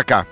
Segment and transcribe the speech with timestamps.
[0.00, 0.26] Itaca.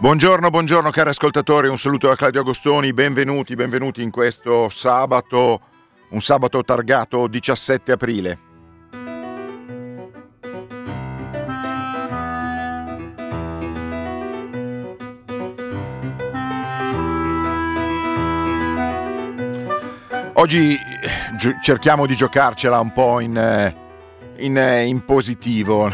[0.00, 5.60] Buongiorno, buongiorno cari ascoltatori, un saluto da Claudio Agostoni, benvenuti, benvenuti in questo sabato,
[6.10, 8.38] un sabato targato 17 aprile.
[20.34, 20.87] Oggi gi-
[21.62, 23.74] cerchiamo di giocarcela un po' in, eh,
[24.38, 25.90] in, eh, in positivo.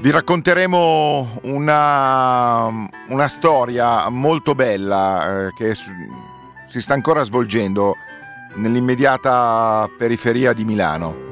[0.00, 2.66] Vi racconteremo una,
[3.08, 7.96] una storia molto bella eh, che si sta ancora svolgendo
[8.54, 11.24] nell'immediata periferia di Milano.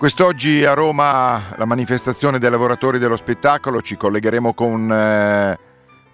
[0.00, 5.58] Quest'oggi a Roma la manifestazione dei lavoratori dello spettacolo, ci collegheremo con, eh,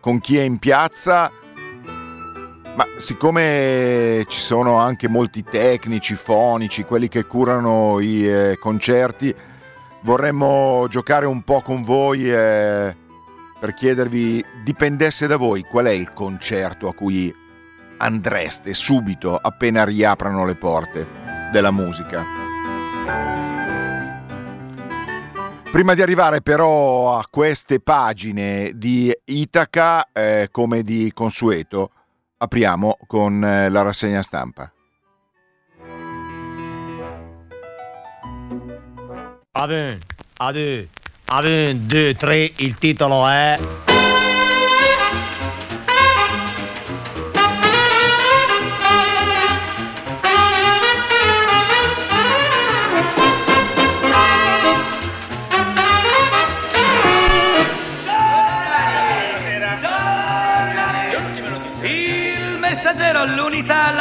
[0.00, 1.30] con chi è in piazza,
[2.76, 9.34] ma siccome ci sono anche molti tecnici, fonici, quelli che curano i eh, concerti,
[10.02, 12.94] vorremmo giocare un po' con voi eh,
[13.58, 17.34] per chiedervi, dipendesse da voi, qual è il concerto a cui
[17.96, 21.06] andreste subito appena riaprano le porte
[21.50, 22.24] della musica?
[25.70, 31.90] Prima di arrivare però a queste pagine di Itaca, eh, come di consueto,
[32.46, 34.70] apriamo con eh, la rassegna stampa.
[39.52, 39.98] Aven,
[40.36, 40.88] ade,
[41.26, 43.95] aven, due, tre, il titolo è...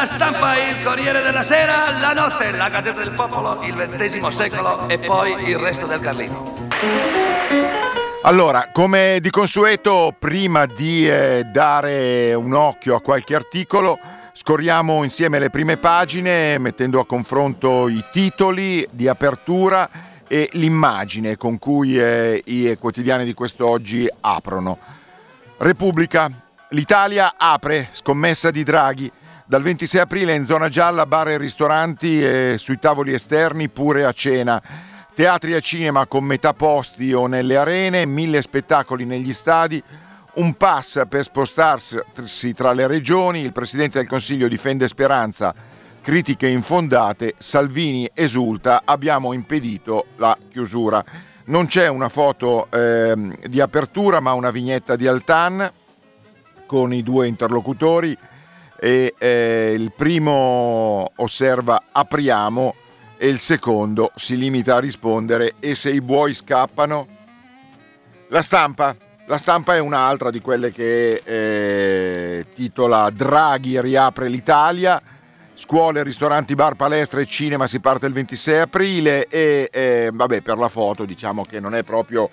[0.06, 4.88] la stampa, il Corriere della Sera, la notte, la Gazzetta del Popolo, il XX secolo
[4.88, 6.54] e poi il resto del Carlino.
[8.22, 13.98] Allora, come di consueto, prima di eh, dare un occhio a qualche articolo,
[14.34, 19.90] scorriamo insieme le prime pagine mettendo a confronto i titoli di apertura
[20.28, 24.78] e l'immagine con cui eh, i quotidiani di quest'oggi aprono.
[25.58, 26.30] Repubblica,
[26.70, 29.12] l'Italia apre, scommessa di Draghi.
[29.47, 34.11] Dal 26 aprile in zona gialla bar e ristoranti e sui tavoli esterni pure a
[34.11, 34.59] cena.
[35.13, 39.81] Teatri e cinema con metà posti o nelle arene, mille spettacoli negli stadi,
[40.35, 45.53] un pass per spostarsi tra le regioni, il Presidente del Consiglio difende Speranza,
[46.01, 51.03] critiche infondate, Salvini esulta, abbiamo impedito la chiusura.
[51.45, 55.72] Non c'è una foto ehm, di apertura ma una vignetta di Altan
[56.66, 58.17] con i due interlocutori
[58.85, 62.75] e eh, il primo osserva apriamo
[63.18, 67.07] e il secondo si limita a rispondere e se i buoi scappano?
[68.28, 68.95] La stampa.
[69.25, 75.01] La stampa è un'altra di quelle che eh, titola Draghi riapre l'Italia,
[75.56, 80.59] scuole, ristoranti, bar, palestre e cinema si parte il 26 aprile e eh, vabbè per
[80.59, 82.29] la foto diciamo che non è proprio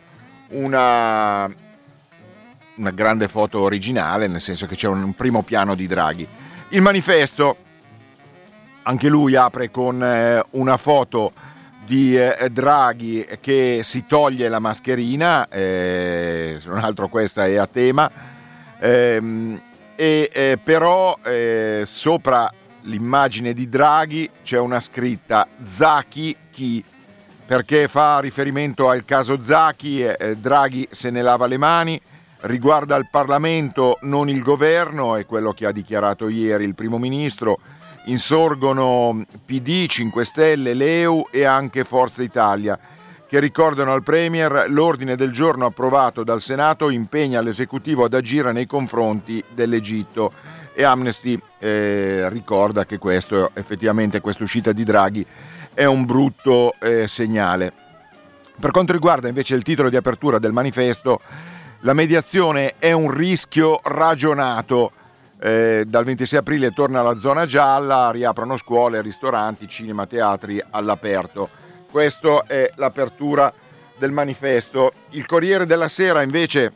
[0.48, 1.50] una,
[2.82, 6.26] una grande foto originale, nel senso che c'è un primo piano di Draghi.
[6.70, 7.56] Il manifesto,
[8.82, 11.32] anche lui apre con eh, una foto
[11.86, 17.68] di eh, Draghi che si toglie la mascherina, eh, se non altro questa è a
[17.68, 18.10] tema,
[18.80, 19.62] ehm,
[19.94, 21.16] eh, però
[21.84, 22.52] sopra
[22.82, 26.82] l'immagine di Draghi c'è una scritta Zaki chi
[27.46, 30.04] perché fa riferimento al caso Zaki,
[30.38, 32.00] Draghi se ne lava le mani,
[32.42, 37.58] riguarda il Parlamento, non il governo, è quello che ha dichiarato ieri il primo ministro.
[38.06, 42.78] Insorgono PD, 5 Stelle, Leu e anche Forza Italia,
[43.28, 48.66] che ricordano al Premier l'ordine del giorno approvato dal Senato impegna l'esecutivo ad agire nei
[48.66, 50.32] confronti dell'Egitto.
[50.74, 55.24] E Amnesty eh, ricorda che questo, effettivamente questa uscita di Draghi
[55.74, 57.72] è un brutto eh, segnale.
[58.58, 61.20] Per quanto riguarda invece il titolo di apertura del manifesto,
[61.84, 64.92] la mediazione è un rischio ragionato.
[65.40, 71.48] Eh, dal 26 aprile torna la zona gialla, riaprono scuole, ristoranti, cinema, teatri all'aperto.
[71.90, 73.52] Questa è l'apertura
[73.98, 74.92] del manifesto.
[75.10, 76.72] Il Corriere della Sera invece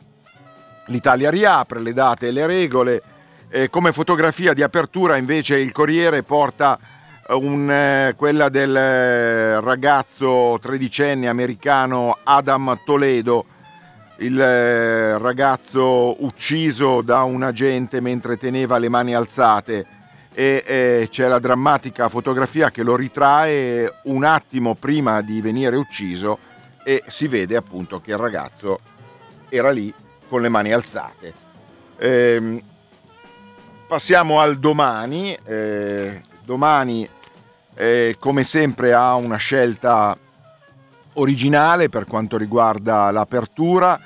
[0.87, 3.01] l'Italia riapre le date e le regole.
[3.49, 6.77] Eh, come fotografia di apertura invece il Corriere porta
[7.29, 13.45] un, eh, quella del eh, ragazzo tredicenne americano Adam Toledo,
[14.19, 19.85] il eh, ragazzo ucciso da un agente mentre teneva le mani alzate
[20.33, 26.37] e eh, c'è la drammatica fotografia che lo ritrae un attimo prima di venire ucciso
[26.83, 28.79] e si vede appunto che il ragazzo
[29.49, 29.93] era lì
[30.27, 31.33] con le mani alzate.
[31.97, 32.63] Eh,
[33.87, 35.37] passiamo al domani.
[35.43, 37.09] Eh, domani,
[37.73, 40.17] eh, come sempre, ha una scelta
[41.17, 43.99] originale per quanto riguarda l'apertura,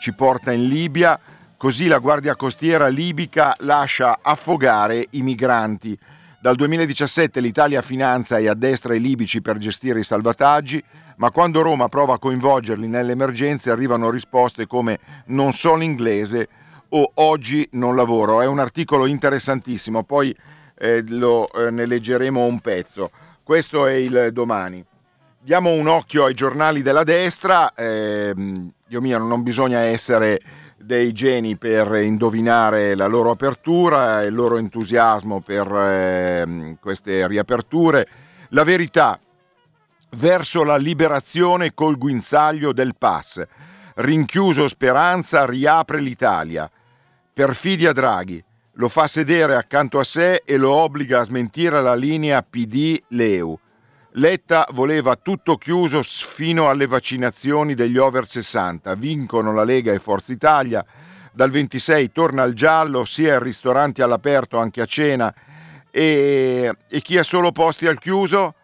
[0.00, 1.18] ci porta in Libia
[1.58, 5.98] Così la Guardia Costiera libica lascia affogare i migranti.
[6.38, 10.84] Dal 2017 l'Italia finanzia e addestra i libici per gestire i salvataggi,
[11.16, 14.98] ma quando Roma prova a coinvolgerli nelle emergenze arrivano risposte come
[15.28, 16.46] non so l'inglese
[16.90, 18.42] o oggi non lavoro.
[18.42, 20.36] È un articolo interessantissimo, poi
[20.76, 23.10] eh, lo, eh, ne leggeremo un pezzo.
[23.42, 24.84] Questo è il domani.
[25.46, 27.72] Diamo un occhio ai giornali della destra.
[27.72, 30.40] Eh, Dio mio, non bisogna essere
[30.76, 38.08] dei geni per indovinare la loro apertura, il loro entusiasmo per eh, queste riaperture.
[38.48, 39.20] La verità
[40.16, 43.40] verso la liberazione col guinzaglio del pass.
[43.94, 46.68] Rinchiuso Speranza riapre l'Italia.
[47.32, 48.42] Perfidia Draghi.
[48.78, 53.60] Lo fa sedere accanto a sé e lo obbliga a smentire la linea PD-Leu.
[54.18, 58.94] Letta voleva tutto chiuso fino alle vaccinazioni degli over 60.
[58.94, 60.82] Vincono la Lega e Forza Italia.
[61.32, 65.34] Dal 26 torna al giallo, sia i ristoranti all'aperto anche a cena.
[65.90, 68.54] E, e chi ha solo posti al chiuso?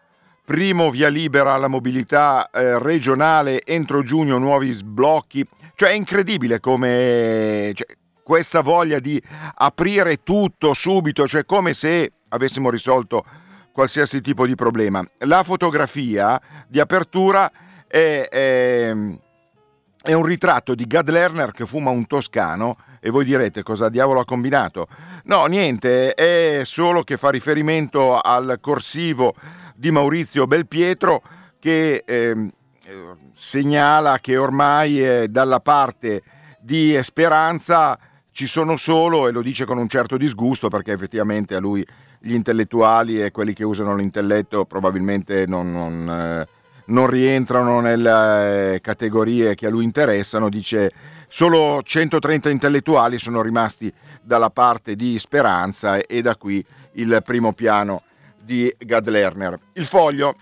[0.43, 5.47] Primo via libera alla mobilità eh, regionale, entro giugno nuovi sblocchi.
[5.75, 9.21] Cioè è incredibile come cioè, questa voglia di
[9.53, 13.23] aprire tutto subito, cioè come se avessimo risolto
[13.73, 15.05] qualsiasi tipo di problema.
[15.19, 17.51] La fotografia di apertura
[17.87, 18.95] è, è,
[20.01, 24.21] è un ritratto di Gad Lerner che fuma un toscano e voi direte cosa diavolo
[24.21, 24.87] ha combinato?
[25.25, 29.33] No, niente, è solo che fa riferimento al corsivo
[29.75, 31.21] di Maurizio Belpietro
[31.59, 32.51] che eh,
[33.35, 36.21] segnala che ormai dalla parte
[36.59, 37.97] di Speranza
[38.31, 41.85] ci sono solo, e lo dice con un certo disgusto perché effettivamente a lui
[42.25, 46.47] gli intellettuali e quelli che usano l'intelletto probabilmente non, non, eh,
[46.85, 50.89] non rientrano nelle categorie che a lui interessano, dice
[51.27, 58.03] solo 130 intellettuali sono rimasti dalla parte di Speranza e da qui il primo piano
[58.39, 59.59] di Gad Lerner.
[59.73, 60.35] Il foglio,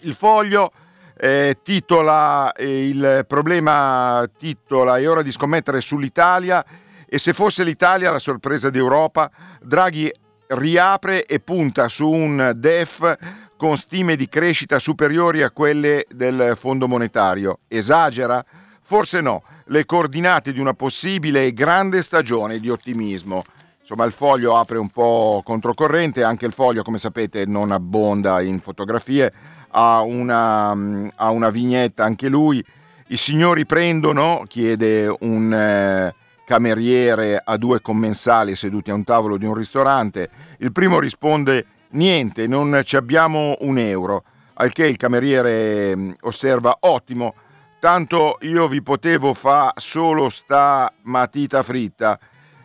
[0.00, 0.72] il foglio
[1.16, 6.64] eh, titola eh, il problema titola è ora di scommettere sull'Italia
[7.06, 9.30] e se fosse l'Italia la sorpresa d'Europa
[9.62, 10.12] Draghi
[10.48, 13.16] riapre e punta su un DEF
[13.56, 17.58] con stime di crescita superiori a quelle del Fondo monetario.
[17.68, 18.44] Esagera?
[18.82, 23.44] Forse no, le coordinate di una possibile e grande stagione di ottimismo.
[23.80, 28.60] Insomma, il foglio apre un po' controcorrente, anche il foglio, come sapete, non abbonda in
[28.60, 29.32] fotografie,
[29.70, 30.70] ha una,
[31.14, 32.64] ha una vignetta anche lui.
[33.08, 35.52] I signori prendono, chiede un...
[35.52, 36.14] Eh,
[36.48, 40.30] cameriere a due commensali seduti a un tavolo di un ristorante.
[40.60, 44.24] Il primo risponde niente, non ci abbiamo un euro,
[44.54, 47.34] al che il cameriere mm, osserva ottimo,
[47.80, 52.18] tanto io vi potevo fa solo sta matita fritta.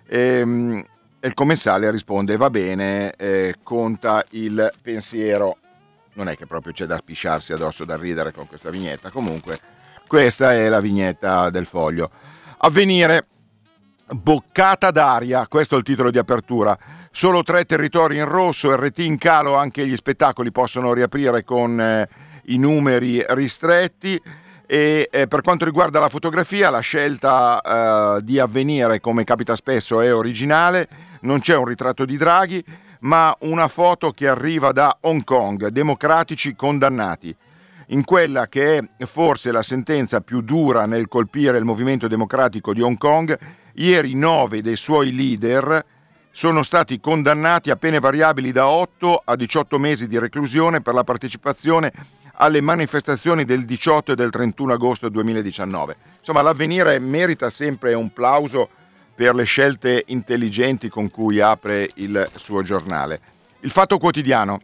[0.08, 0.82] Ehm,
[1.20, 5.58] e il commensale risponde va bene, eh, conta il pensiero.
[6.13, 9.60] Non è che proprio c'è da spisciarsi addosso da ridere con questa vignetta, comunque
[10.08, 12.10] questa è la vignetta del foglio.
[12.60, 13.28] Avvenire
[14.13, 16.77] Boccata d'aria, questo è il titolo di apertura.
[17.12, 22.08] Solo tre territori in rosso, RT in calo, anche gli spettacoli possono riaprire con eh,
[22.46, 24.22] i numeri ristretti.
[24.65, 27.62] E eh, per quanto riguarda la fotografia, la scelta
[28.17, 30.88] eh, di avvenire, come capita spesso, è originale.
[31.22, 32.63] Non c'è un ritratto di Draghi,
[33.01, 37.36] ma una foto che arriva da Hong Kong, democratici condannati
[37.88, 42.82] in quella che è forse la sentenza più dura nel colpire il movimento democratico di
[42.82, 43.38] Hong Kong,
[43.74, 45.86] ieri nove dei suoi leader
[46.32, 51.03] sono stati condannati a pene variabili da 8 a 18 mesi di reclusione per la
[51.03, 51.92] partecipazione
[52.36, 55.96] alle manifestazioni del 18 e del 31 agosto 2019.
[56.18, 58.70] Insomma, l'avvenire merita sempre un plauso
[59.13, 63.22] per le scelte intelligenti con cui apre il suo giornale.
[63.60, 64.60] Il Fatto Quotidiano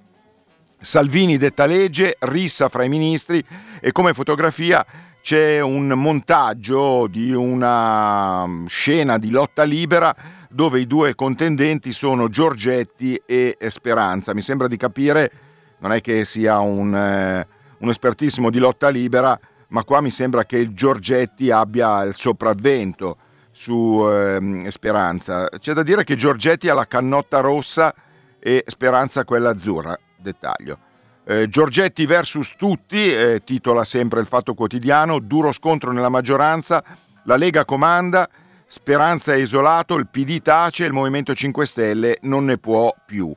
[0.82, 3.44] Salvini detta legge, rissa fra i ministri
[3.82, 4.86] e come fotografia
[5.22, 10.16] c'è un montaggio di una mm, scena di lotta libera
[10.50, 14.34] dove i due contendenti sono Giorgetti e Speranza.
[14.34, 15.32] Mi sembra di capire,
[15.80, 17.48] non è che sia un, eh,
[17.78, 23.18] un espertissimo di lotta libera, ma qua mi sembra che Giorgetti abbia il sopravvento
[23.52, 25.50] su eh, Speranza.
[25.50, 27.94] C'è da dire che Giorgetti ha la cannotta rossa
[28.40, 29.98] e Speranza quella azzurra.
[30.18, 30.88] Dettaglio.
[31.26, 36.84] Eh, Giorgetti versus tutti, eh, titola sempre il Fatto Quotidiano, duro scontro nella maggioranza,
[37.24, 38.28] la Lega comanda,
[38.72, 43.34] Speranza è isolato, il PD tace, il Movimento 5 Stelle non ne può più.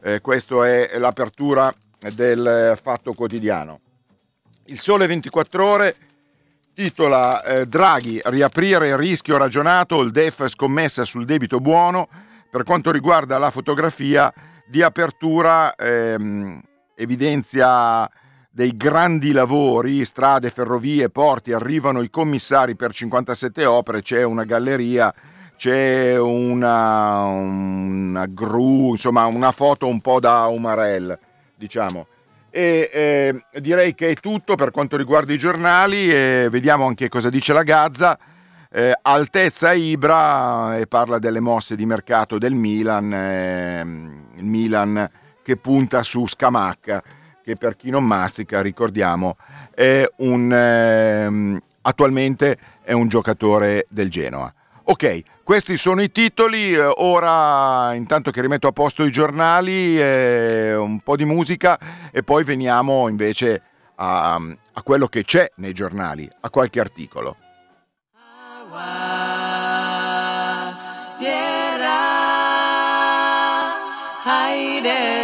[0.00, 1.74] Eh, questa è l'apertura
[2.14, 3.80] del Fatto Quotidiano.
[4.66, 5.96] Il Sole 24 Ore
[6.74, 12.08] titola eh, Draghi, riaprire rischio ragionato, il DEF scommessa sul debito buono.
[12.48, 14.32] Per quanto riguarda la fotografia
[14.64, 16.60] di apertura, ehm,
[16.98, 18.10] evidenzia
[18.50, 25.14] dei grandi lavori, strade, ferrovie, porti, arrivano i commissari per 57 opere, c'è una galleria,
[25.56, 31.16] c'è una, una gru, insomma una foto un po' da Umarell,
[31.54, 32.08] diciamo.
[32.50, 37.30] E eh, direi che è tutto per quanto riguarda i giornali e vediamo anche cosa
[37.30, 38.18] dice la Gazza.
[38.70, 43.80] Eh, altezza Ibra e parla delle mosse di mercato del Milan, eh,
[44.36, 45.08] il Milan
[45.48, 47.02] che punta su Scamacca,
[47.42, 49.38] che per chi non mastica, ricordiamo,
[49.74, 54.52] è un, ehm, attualmente è un giocatore del Genoa.
[54.82, 60.76] Ok, questi sono i titoli, eh, ora intanto che rimetto a posto i giornali, eh,
[60.76, 61.78] un po' di musica
[62.12, 63.62] e poi veniamo invece
[63.94, 67.36] a, a quello che c'è nei giornali, a qualche articolo.
[71.16, 72.18] Tierra,
[74.28, 75.17] aire.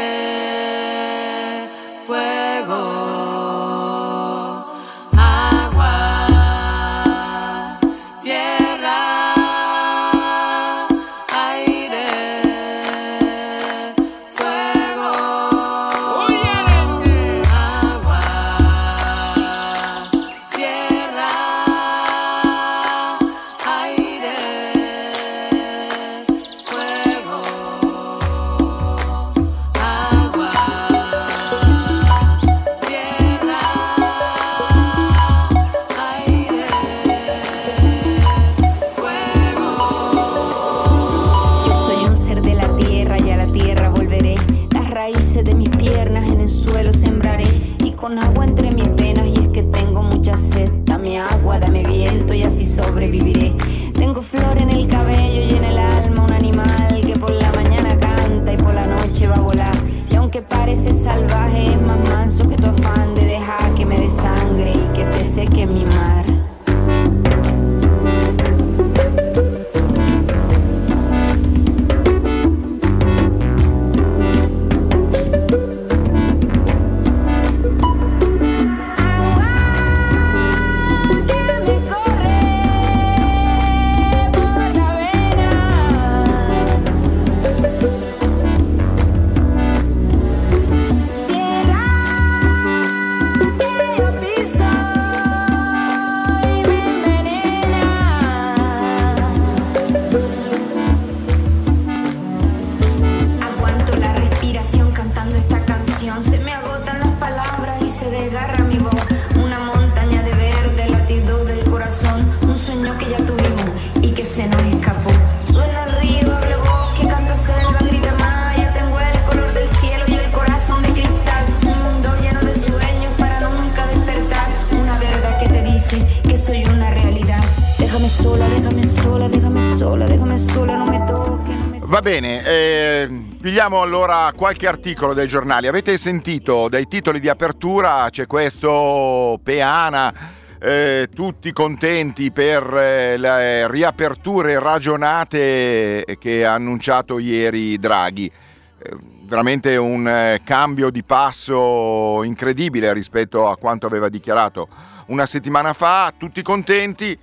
[133.39, 135.69] Vediamo allora qualche articolo dei giornali.
[135.69, 140.13] Avete sentito dai titoli di apertura, c'è questo Peana,
[140.59, 148.27] eh, tutti contenti per eh, le riaperture ragionate che ha annunciato ieri Draghi.
[148.27, 154.67] Eh, veramente un eh, cambio di passo incredibile rispetto a quanto aveva dichiarato
[155.07, 157.17] una settimana fa, tutti contenti.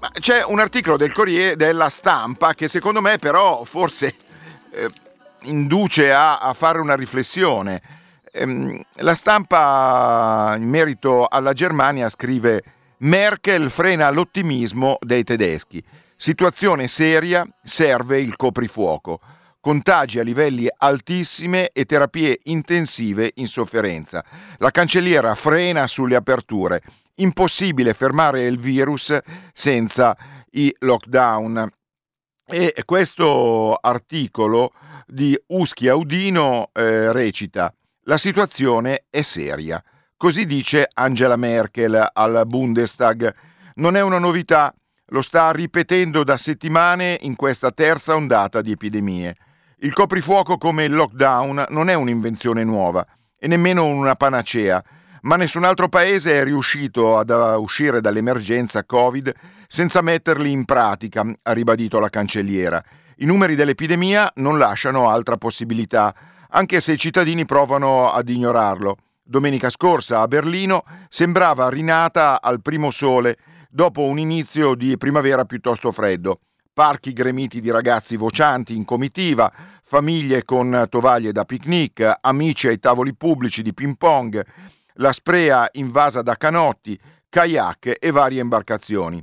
[0.00, 4.14] Ma c'è un articolo del Corriere della Stampa che secondo me però forse
[4.70, 4.90] eh,
[5.42, 7.82] induce a, a fare una riflessione.
[8.32, 12.62] Ehm, la stampa in merito alla Germania scrive
[12.98, 15.82] Merkel frena l'ottimismo dei tedeschi.
[16.16, 19.20] Situazione seria, serve il coprifuoco.
[19.60, 24.24] Contagi a livelli altissimi e terapie intensive in sofferenza.
[24.56, 26.80] La cancelliera frena sulle aperture.
[27.16, 29.18] Impossibile fermare il virus
[29.52, 30.16] senza
[30.52, 31.68] i lockdown.
[32.46, 34.72] E questo articolo
[35.06, 37.72] di Uschi Audino eh, recita
[38.04, 39.82] La situazione è seria.
[40.16, 43.34] Così dice Angela Merkel al Bundestag.
[43.76, 44.74] Non è una novità,
[45.06, 49.36] lo sta ripetendo da settimane in questa terza ondata di epidemie.
[49.78, 53.06] Il coprifuoco come il lockdown non è un'invenzione nuova
[53.38, 54.84] e nemmeno una panacea,
[55.22, 59.32] ma nessun altro paese è riuscito ad uscire dall'emergenza Covid
[59.66, 62.82] senza metterli in pratica, ha ribadito la cancelliera.
[63.16, 66.14] I numeri dell'epidemia non lasciano altra possibilità,
[66.50, 68.96] anche se i cittadini provano ad ignorarlo.
[69.22, 73.36] Domenica scorsa a Berlino sembrava rinata al primo sole
[73.68, 76.40] dopo un inizio di primavera piuttosto freddo
[76.80, 83.14] parchi gremiti di ragazzi vocianti in comitiva, famiglie con tovaglie da picnic, amici ai tavoli
[83.14, 84.42] pubblici di ping pong,
[84.94, 89.22] la sprea invasa da canotti, kayak e varie imbarcazioni.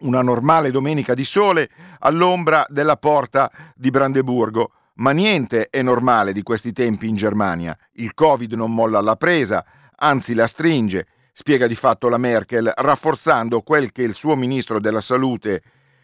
[0.00, 4.72] Una normale domenica di sole all'ombra della porta di Brandeburgo.
[4.96, 7.76] Ma niente è normale di questi tempi in Germania.
[7.92, 9.64] Il Covid non molla alla presa,
[9.96, 15.02] anzi la stringe, spiega di fatto la Merkel, rafforzando quel che il suo ministro della
[15.02, 15.62] salute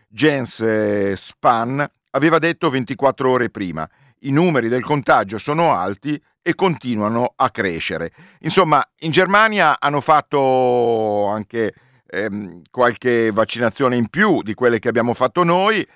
[0.09, 3.89] Jens eh, Spahn aveva detto 24 ore prima.
[4.21, 8.11] I numeri del contagio sono alti e continuano a crescere.
[8.41, 11.73] Insomma, in Germania hanno fatto anche
[12.07, 15.87] ehm, qualche vaccinazione in più di quelle che abbiamo fatto noi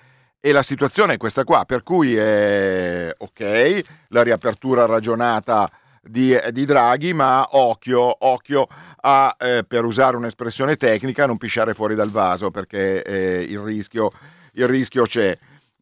[0.40, 5.68] e la situazione è questa qua, per cui è ok, la riapertura ragionata
[6.08, 8.66] di, di Draghi, ma occhio, occhio
[9.00, 14.12] a, eh, per usare un'espressione tecnica, non pisciare fuori dal vaso perché eh, il, rischio,
[14.52, 15.36] il, rischio, c'è.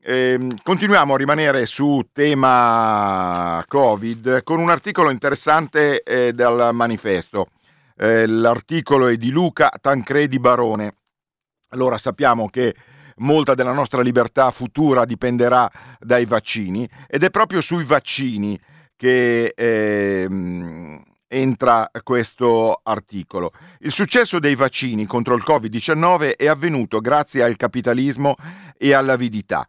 [0.07, 7.47] Eh, continuiamo a rimanere su tema Covid con un articolo interessante eh, dal manifesto.
[7.97, 10.93] Eh, l'articolo è di Luca Tancredi Barone.
[11.71, 12.75] Allora sappiamo che
[13.17, 18.61] molta della nostra libertà futura dipenderà dai vaccini ed è proprio sui vaccini
[18.97, 23.53] che ehm, entra questo articolo.
[23.79, 28.35] Il successo dei vaccini contro il Covid-19 è avvenuto grazie al capitalismo
[28.77, 29.67] e all'avidità.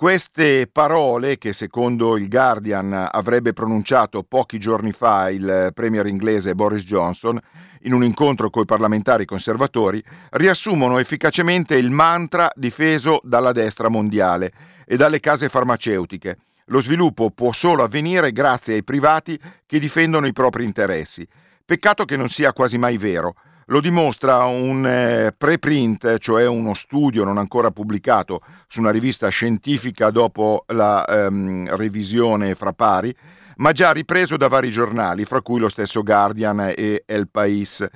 [0.00, 6.84] Queste parole, che secondo il Guardian avrebbe pronunciato pochi giorni fa il premier inglese Boris
[6.84, 7.38] Johnson
[7.82, 14.52] in un incontro coi parlamentari conservatori, riassumono efficacemente il mantra difeso dalla destra mondiale
[14.86, 20.32] e dalle case farmaceutiche lo sviluppo può solo avvenire grazie ai privati che difendono i
[20.32, 21.28] propri interessi.
[21.62, 23.34] Peccato che non sia quasi mai vero.
[23.70, 30.10] Lo dimostra un eh, preprint, cioè uno studio non ancora pubblicato su una rivista scientifica
[30.10, 33.14] dopo la ehm, revisione fra pari,
[33.58, 37.86] ma già ripreso da vari giornali, fra cui lo stesso Guardian e El País,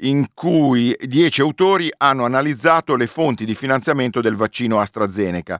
[0.00, 5.58] in cui dieci autori hanno analizzato le fonti di finanziamento del vaccino AstraZeneca.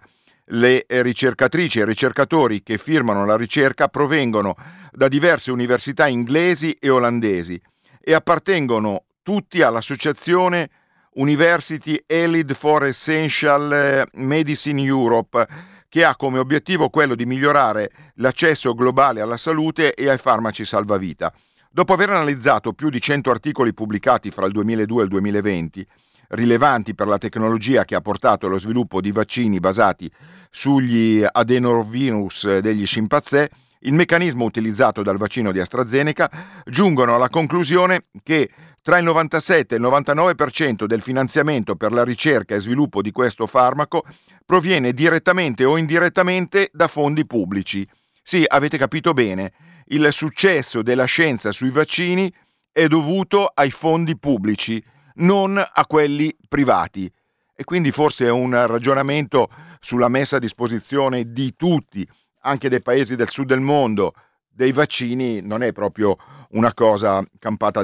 [0.49, 4.57] Le ricercatrici e ricercatori che firmano la ricerca provengono
[4.93, 7.59] da diverse università inglesi e olandesi
[7.99, 10.69] e appartengono tutti all'associazione
[11.15, 15.49] University Elite for Essential Medicine Europe,
[15.89, 21.33] che ha come obiettivo quello di migliorare l'accesso globale alla salute e ai farmaci salvavita.
[21.71, 25.87] Dopo aver analizzato più di 100 articoli pubblicati fra il 2002 e il 2020,
[26.29, 30.11] rilevanti per la tecnologia che ha portato allo sviluppo di vaccini basati
[30.51, 33.49] sugli adenovirus degli scimpanzé,
[33.81, 36.31] il meccanismo utilizzato dal vaccino di AstraZeneca,
[36.65, 38.51] giungono alla conclusione che
[38.85, 43.47] tra il 97 e il 99% del finanziamento per la ricerca e sviluppo di questo
[43.47, 44.05] farmaco
[44.45, 47.89] proviene direttamente o indirettamente da fondi pubblici.
[48.23, 49.53] Sì, avete capito bene,
[49.87, 52.31] il successo della scienza sui vaccini
[52.71, 57.11] è dovuto ai fondi pubblici non a quelli privati.
[57.57, 59.49] E quindi forse è un ragionamento
[59.81, 62.07] sulla messa a disposizione di tutti,
[62.41, 64.13] anche dei paesi del sud del mondo,
[64.55, 66.17] dei vaccini non è proprio
[66.51, 67.83] una cosa campata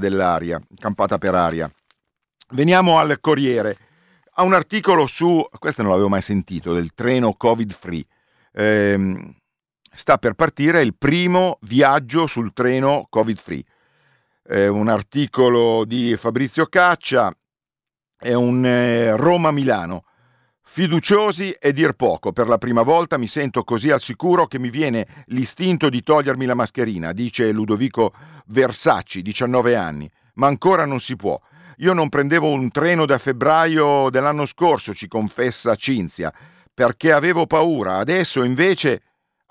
[0.78, 1.70] campata per aria.
[2.50, 3.76] Veniamo al Corriere.
[4.34, 8.04] Ha un articolo su, questo non l'avevo mai sentito, del treno Covid free.
[8.52, 9.34] Eh,
[9.92, 13.64] sta per partire il primo viaggio sul treno Covid free
[14.50, 17.32] eh, un articolo di Fabrizio Caccia,
[18.16, 20.04] è un eh, Roma-Milano.
[20.80, 24.70] Fiduciosi è dir poco, per la prima volta mi sento così al sicuro che mi
[24.70, 28.14] viene l'istinto di togliermi la mascherina, dice Ludovico
[28.46, 31.38] Versacci, 19 anni, ma ancora non si può.
[31.80, 36.32] Io non prendevo un treno da febbraio dell'anno scorso, ci confessa Cinzia,
[36.72, 39.02] perché avevo paura, adesso invece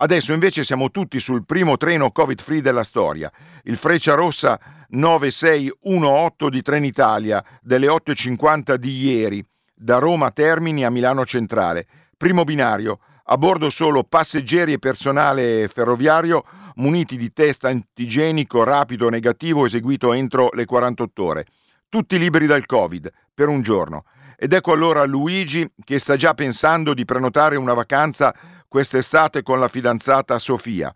[0.02, 3.30] Adesso invece siamo tutti sul primo treno Covid free della storia,
[3.64, 9.46] il Freccia Rossa 9618 di Trenitalia delle 8.50 di ieri,
[9.82, 11.88] da Roma Termini a Milano Centrale.
[12.18, 16.44] Primo binario, a bordo solo passeggeri e personale ferroviario
[16.76, 21.46] muniti di test antigenico rapido negativo eseguito entro le 48 ore.
[21.88, 24.04] Tutti liberi dal Covid, per un giorno.
[24.36, 28.36] Ed ecco allora Luigi che sta già pensando di prenotare una vacanza
[28.68, 30.94] quest'estate con la fidanzata Sofia.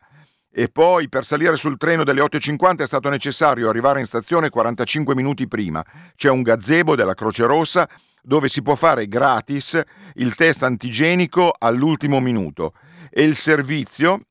[0.51, 5.15] E poi per salire sul treno delle 8.50 è stato necessario arrivare in stazione 45
[5.15, 5.83] minuti prima.
[6.15, 7.89] C'è un gazebo della Croce Rossa
[8.23, 9.79] dove si può fare gratis
[10.15, 12.73] il test antigenico all'ultimo minuto
[13.09, 14.21] e il servizio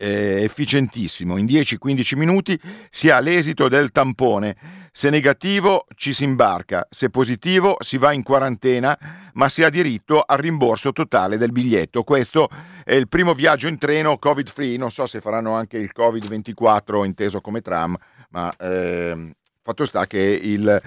[0.00, 2.58] efficientissimo, in 10-15 minuti
[2.88, 4.56] si ha l'esito del tampone.
[4.92, 8.98] Se negativo ci si imbarca, se positivo si va in quarantena,
[9.34, 12.02] ma si ha diritto al rimborso totale del biglietto.
[12.02, 12.48] Questo
[12.82, 17.04] è il primo viaggio in treno covid free, non so se faranno anche il Covid-24
[17.04, 17.94] inteso come tram,
[18.30, 19.32] ma eh,
[19.62, 20.80] fatto sta che il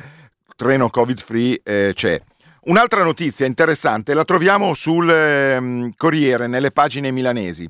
[0.56, 2.22] treno covid free eh, c'è.
[2.66, 7.70] Un'altra notizia interessante la troviamo sul eh, Corriere, nelle pagine milanesi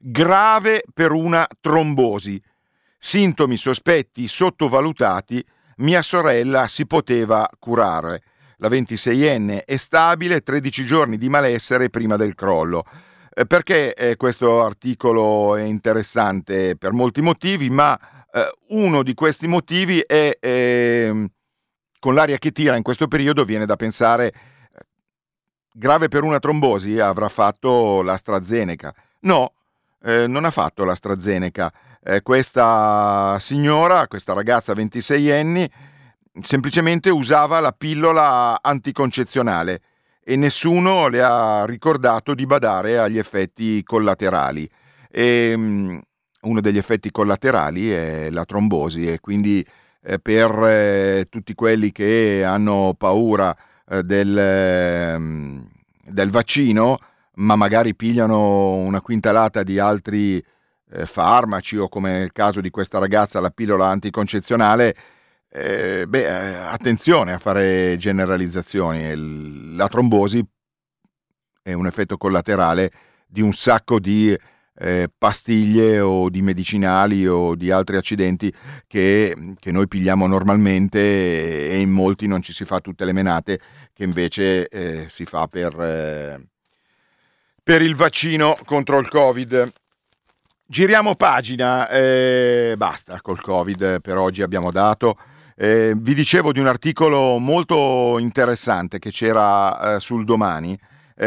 [0.00, 2.42] grave per una trombosi.
[2.98, 5.44] Sintomi sospetti sottovalutati,
[5.76, 8.22] mia sorella si poteva curare.
[8.56, 12.84] La 26enne è stabile, 13 giorni di malessere prima del crollo.
[13.32, 16.76] Eh, perché eh, questo articolo è interessante?
[16.76, 17.98] Per molti motivi, ma
[18.32, 21.26] eh, uno di questi motivi è, ehm,
[22.00, 24.34] con l'aria che tira in questo periodo, viene da pensare, eh,
[25.72, 28.92] grave per una trombosi, avrà fatto l'AstraZeneca.
[29.20, 29.52] No,
[30.02, 31.72] eh, non ha fatto l'AstraZeneca.
[32.02, 35.70] Eh, questa signora, questa ragazza 26 anni,
[36.40, 39.82] semplicemente usava la pillola anticoncezionale
[40.24, 44.68] e nessuno le ha ricordato di badare agli effetti collaterali.
[45.10, 46.00] E, um,
[46.42, 49.66] uno degli effetti collaterali è la trombosi e quindi
[50.22, 53.54] per eh, tutti quelli che hanno paura
[53.88, 55.68] eh, del, ehm,
[56.06, 56.98] del vaccino,
[57.34, 60.42] ma magari pigliano una quintalata di altri
[60.92, 64.94] eh, farmaci o come nel caso di questa ragazza la pillola anticoncezionale,
[65.48, 69.74] eh, beh, eh, attenzione a fare generalizzazioni.
[69.76, 70.44] La trombosi
[71.62, 72.90] è un effetto collaterale
[73.26, 74.36] di un sacco di
[74.80, 78.52] eh, pastiglie o di medicinali o di altri accidenti
[78.86, 83.60] che, che, noi pigliamo normalmente e in molti non ci si fa tutte le menate
[83.92, 86.46] che invece eh, si fa per eh,
[87.62, 89.70] per il vaccino contro il Covid.
[90.66, 95.18] Giriamo pagina, eh, basta col Covid per oggi abbiamo dato.
[95.56, 100.78] Eh, vi dicevo di un articolo molto interessante che c'era eh, sul domani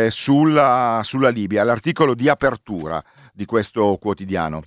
[0.10, 3.00] sulla, sulla Libia, l'articolo di apertura
[3.34, 4.62] di questo quotidiano.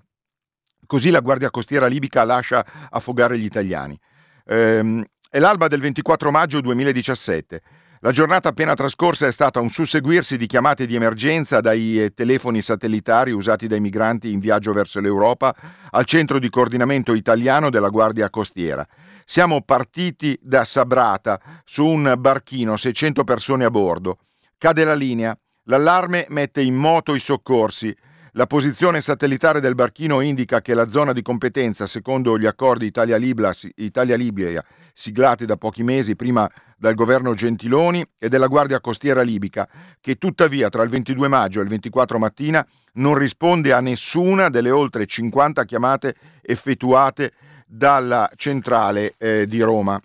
[0.86, 3.98] Così la Guardia Costiera libica lascia affogare gli italiani.
[4.44, 7.62] Eh, è l'alba del 24 maggio 2017.
[8.00, 12.60] La giornata appena trascorsa è stata un susseguirsi di chiamate di emergenza dai eh, telefoni
[12.60, 15.54] satellitari usati dai migranti in viaggio verso l'Europa
[15.90, 18.86] al centro di coordinamento italiano della Guardia Costiera.
[19.24, 24.18] Siamo partiti da Sabrata su un barchino, 600 persone a bordo.
[24.58, 27.96] Cade la linea, l'allarme mette in moto i soccorsi.
[28.36, 34.62] La posizione satellitare del barchino indica che la zona di competenza, secondo gli accordi Italia-Libia,
[34.92, 36.46] siglati da pochi mesi prima
[36.76, 39.66] dal governo Gentiloni e della Guardia Costiera libica,
[40.02, 44.70] che tuttavia tra il 22 maggio e il 24 mattina non risponde a nessuna delle
[44.70, 47.32] oltre 50 chiamate effettuate
[47.66, 49.98] dalla centrale eh, di Roma.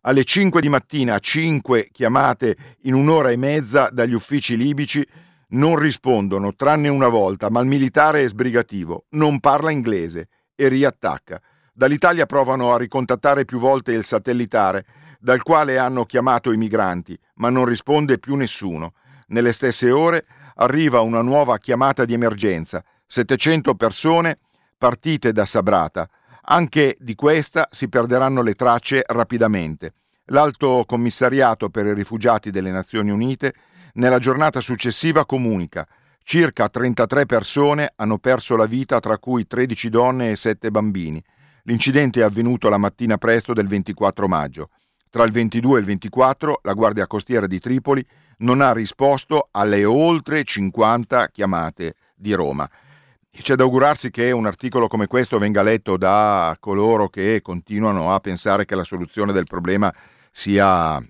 [0.00, 5.06] Alle 5 di mattina 5 chiamate in un'ora e mezza dagli uffici libici
[5.54, 11.40] non rispondono, tranne una volta, ma il militare è sbrigativo, non parla inglese e riattacca.
[11.72, 14.84] Dall'Italia provano a ricontattare più volte il satellitare,
[15.18, 18.92] dal quale hanno chiamato i migranti, ma non risponde più nessuno.
[19.28, 24.38] Nelle stesse ore arriva una nuova chiamata di emergenza, 700 persone
[24.76, 26.08] partite da Sabrata.
[26.46, 29.94] Anche di questa si perderanno le tracce rapidamente.
[30.26, 33.54] L'Alto Commissariato per i rifugiati delle Nazioni Unite
[33.94, 35.86] nella giornata successiva comunica
[36.24, 41.22] circa 33 persone hanno perso la vita, tra cui 13 donne e 7 bambini.
[41.64, 44.70] L'incidente è avvenuto la mattina presto del 24 maggio.
[45.10, 48.04] Tra il 22 e il 24 la Guardia Costiera di Tripoli
[48.38, 52.68] non ha risposto alle oltre 50 chiamate di Roma.
[53.30, 58.20] C'è da augurarsi che un articolo come questo venga letto da coloro che continuano a
[58.20, 59.92] pensare che la soluzione del problema
[60.30, 61.04] sia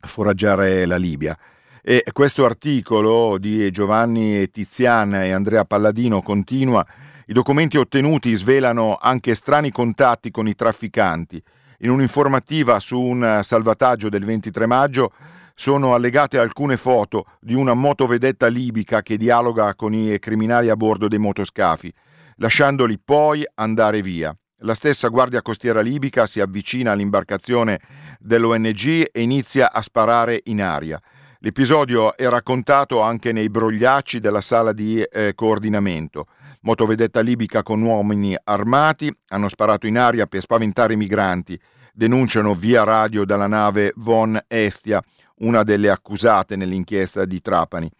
[0.00, 1.36] foraggiare la Libia.
[1.82, 6.84] E questo articolo di Giovanni Tiziana e Andrea Palladino continua.
[7.24, 11.42] I documenti ottenuti svelano anche strani contatti con i trafficanti.
[11.78, 15.12] In un'informativa su un salvataggio del 23 maggio
[15.54, 21.08] sono allegate alcune foto di una motovedetta libica che dialoga con i criminali a bordo
[21.08, 21.90] dei motoscafi,
[22.36, 24.36] lasciandoli poi andare via.
[24.58, 27.80] La stessa guardia costiera libica si avvicina all'imbarcazione
[28.18, 31.00] dell'ONG e inizia a sparare in aria.
[31.42, 36.26] L'episodio è raccontato anche nei brogliacci della sala di eh, coordinamento.
[36.60, 41.58] Motovedetta libica con uomini armati hanno sparato in aria per spaventare i migranti,
[41.94, 45.02] denunciano via radio dalla nave Von Estia,
[45.36, 47.90] una delle accusate nell'inchiesta di Trapani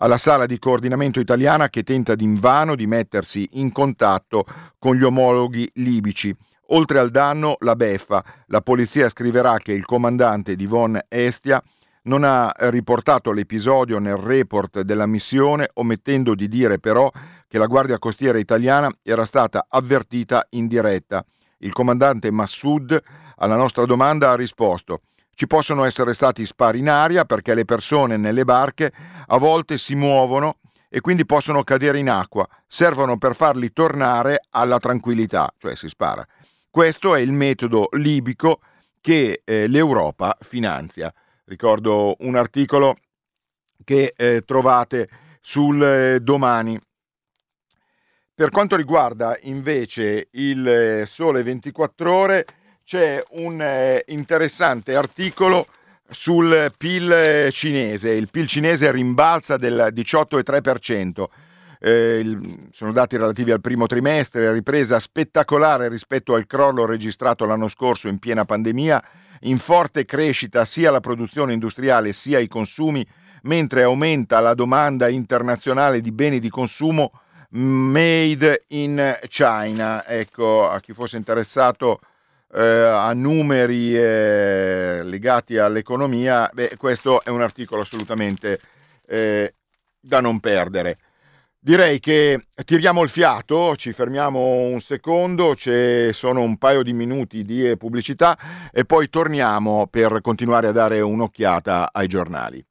[0.00, 4.44] alla sala di coordinamento italiana che tenta d'invano di mettersi in contatto
[4.78, 6.34] con gli omologhi libici.
[6.68, 8.22] Oltre al danno, la beffa.
[8.46, 11.60] La polizia scriverà che il comandante di Von Estia
[12.08, 17.10] non ha riportato l'episodio nel report della missione, omettendo di dire però
[17.46, 21.24] che la Guardia Costiera italiana era stata avvertita in diretta.
[21.58, 23.00] Il comandante Massoud
[23.36, 25.02] alla nostra domanda ha risposto
[25.38, 28.90] ci possono essere stati spari in aria perché le persone nelle barche
[29.28, 30.56] a volte si muovono
[30.88, 36.26] e quindi possono cadere in acqua, servono per farli tornare alla tranquillità, cioè si spara.
[36.68, 38.58] Questo è il metodo libico
[39.00, 41.14] che eh, l'Europa finanzia.
[41.48, 42.98] Ricordo un articolo
[43.82, 45.08] che eh, trovate
[45.40, 46.78] sul eh, domani.
[48.34, 52.46] Per quanto riguarda invece il eh, Sole 24 ore,
[52.84, 55.66] c'è un eh, interessante articolo
[56.10, 58.10] sul PIL cinese.
[58.10, 61.24] Il PIL cinese rimbalza del 18,3%.
[61.80, 67.68] Eh, il, sono dati relativi al primo trimestre, ripresa spettacolare rispetto al crollo registrato l'anno
[67.68, 69.02] scorso in piena pandemia,
[69.40, 73.06] in forte crescita sia la produzione industriale sia i consumi,
[73.42, 77.12] mentre aumenta la domanda internazionale di beni di consumo
[77.50, 80.06] made in China.
[80.06, 82.00] Ecco, a chi fosse interessato
[82.54, 88.60] eh, a numeri eh, legati all'economia, beh, questo è un articolo assolutamente
[89.06, 89.54] eh,
[90.00, 90.98] da non perdere.
[91.60, 97.42] Direi che tiriamo il fiato, ci fermiamo un secondo, ci sono un paio di minuti
[97.42, 98.38] di pubblicità
[98.72, 102.64] e poi torniamo per continuare a dare un'occhiata ai giornali.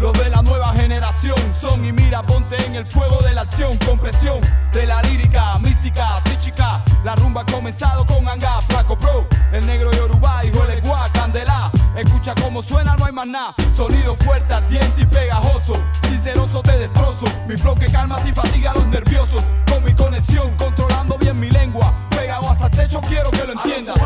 [0.00, 1.36] Los de la nueva generación.
[1.58, 4.40] Son y mira, ponte en el fuego de la acción, con presión
[4.72, 6.82] de la lírica, mística, psíquica.
[7.04, 11.70] La rumba ha comenzado con Anga, Flaco Pro, el negro Yoruba, hijo de Gua, Candela.
[11.96, 13.54] Escucha cómo suena, no hay más nada.
[13.76, 15.74] Sonido fuerte, ardiente y pegajoso.
[16.08, 17.26] Sinceroso te destrozo.
[17.46, 19.42] Mi flow que calma sin fatiga a los nerviosos.
[19.68, 21.94] Con mi conexión, controlando bien mi lengua.
[22.10, 24.00] Pegado hasta el techo, quiero que lo entiendas.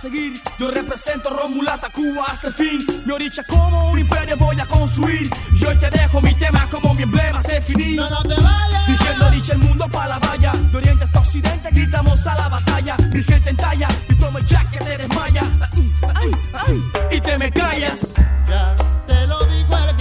[0.00, 2.80] Seguir, yo represento Romulata Cuba hasta el fin.
[3.04, 5.30] Mi oricha como un imperio voy a construir.
[5.54, 7.96] Yo te dejo mi tema como mi emblema se finí.
[7.96, 8.86] No, no te vayas.
[8.86, 12.96] Dirigiendo dicha el mundo pa' la valla De oriente hasta occidente gritamos a la batalla
[13.12, 15.42] Mi gente en talla y toma el jack que te desmaya
[16.14, 16.82] Ay, ay,
[17.12, 18.14] Y te me callas
[18.48, 18.74] Ya
[19.06, 19.96] te lo dijo el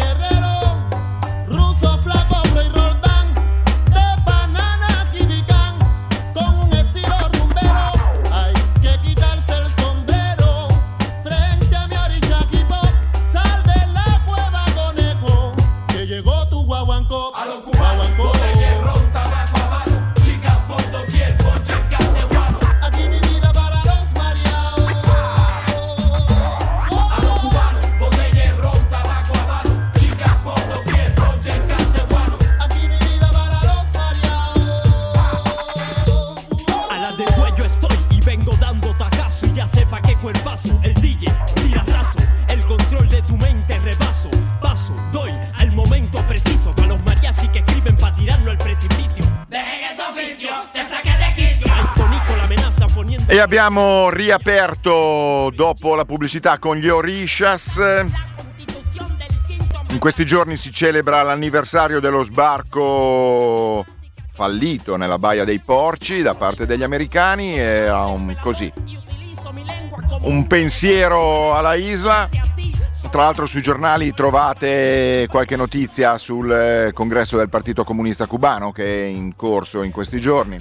[53.32, 57.78] E abbiamo riaperto dopo la pubblicità con gli Orishas.
[59.92, 63.86] In questi giorni si celebra l'anniversario dello sbarco
[64.32, 68.74] fallito nella Baia dei Porci da parte degli americani e ha un, così,
[70.22, 72.28] un pensiero alla isla.
[73.12, 79.04] Tra l'altro sui giornali trovate qualche notizia sul eh, congresso del Partito Comunista Cubano che
[79.04, 80.58] è in corso in questi giorni.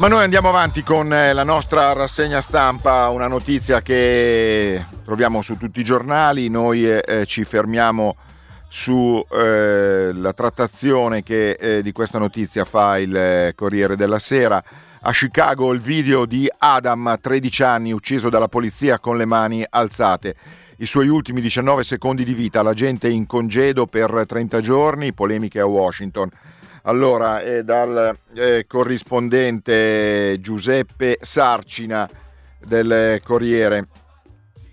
[0.00, 5.58] Ma noi andiamo avanti con eh, la nostra rassegna stampa, una notizia che troviamo su
[5.58, 8.16] tutti i giornali, noi eh, eh ci fermiamo
[8.66, 14.64] sulla eh, trattazione che eh, di questa notizia fa il eh, Corriere della Sera.
[15.02, 20.34] A Chicago il video di Adam, 13 anni, ucciso dalla polizia con le mani alzate.
[20.78, 25.60] I suoi ultimi 19 secondi di vita, la gente in congedo per 30 giorni, polemiche
[25.60, 26.30] a Washington.
[26.82, 32.08] Allora, è dal eh, corrispondente Giuseppe Sarcina
[32.64, 33.86] del Corriere.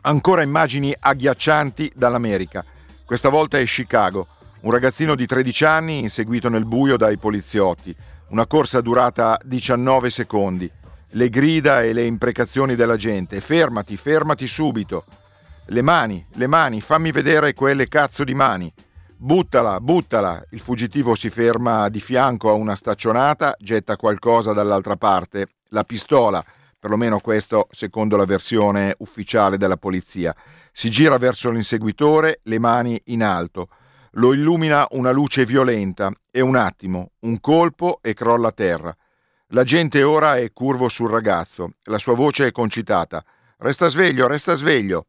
[0.01, 2.63] Ancora immagini agghiaccianti dall'America.
[3.05, 4.27] Questa volta è Chicago.
[4.61, 7.95] Un ragazzino di 13 anni inseguito nel buio dai poliziotti.
[8.29, 10.71] Una corsa durata 19 secondi.
[11.11, 13.41] Le grida e le imprecazioni della gente.
[13.41, 15.03] Fermati, fermati subito.
[15.67, 18.73] Le mani, le mani, fammi vedere quelle cazzo di mani.
[19.19, 20.45] Buttala, buttala.
[20.51, 25.47] Il fuggitivo si ferma di fianco a una staccionata, getta qualcosa dall'altra parte.
[25.69, 26.45] La pistola,
[26.79, 30.35] perlomeno questo secondo la versione ufficiale della polizia.
[30.71, 33.69] Si gira verso l'inseguitore, le mani in alto.
[34.11, 38.95] Lo illumina una luce violenta e un attimo, un colpo e crolla a terra.
[39.47, 43.25] La gente ora è curvo sul ragazzo, la sua voce è concitata.
[43.57, 45.07] Resta sveglio, resta sveglio.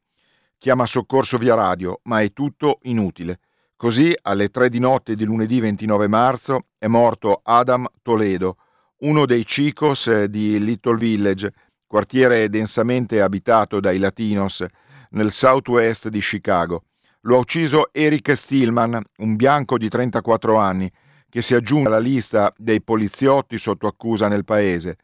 [0.57, 3.41] Chiama soccorso via radio, ma è tutto inutile.
[3.79, 8.57] Così, alle tre di notte di lunedì 29 marzo, è morto Adam Toledo,
[9.03, 11.53] uno dei chicos di Little Village,
[11.87, 14.67] quartiere densamente abitato dai latinos
[15.11, 16.83] nel southwest di Chicago.
[17.21, 20.91] Lo ha ucciso Eric Stillman, un bianco di 34 anni,
[21.29, 24.97] che si aggiunge alla lista dei poliziotti sotto accusa nel paese,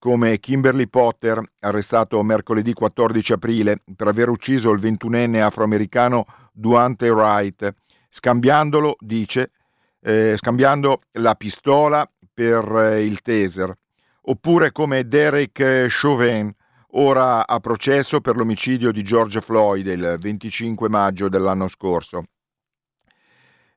[0.00, 7.74] come Kimberly Potter, arrestato mercoledì 14 aprile per aver ucciso il 21enne afroamericano Duante Wright,
[8.18, 9.52] scambiandolo, dice,
[10.02, 13.72] eh, scambiando la pistola per eh, il taser,
[14.22, 16.52] oppure come Derek Chauvin,
[16.92, 22.24] ora a processo per l'omicidio di George Floyd il 25 maggio dell'anno scorso.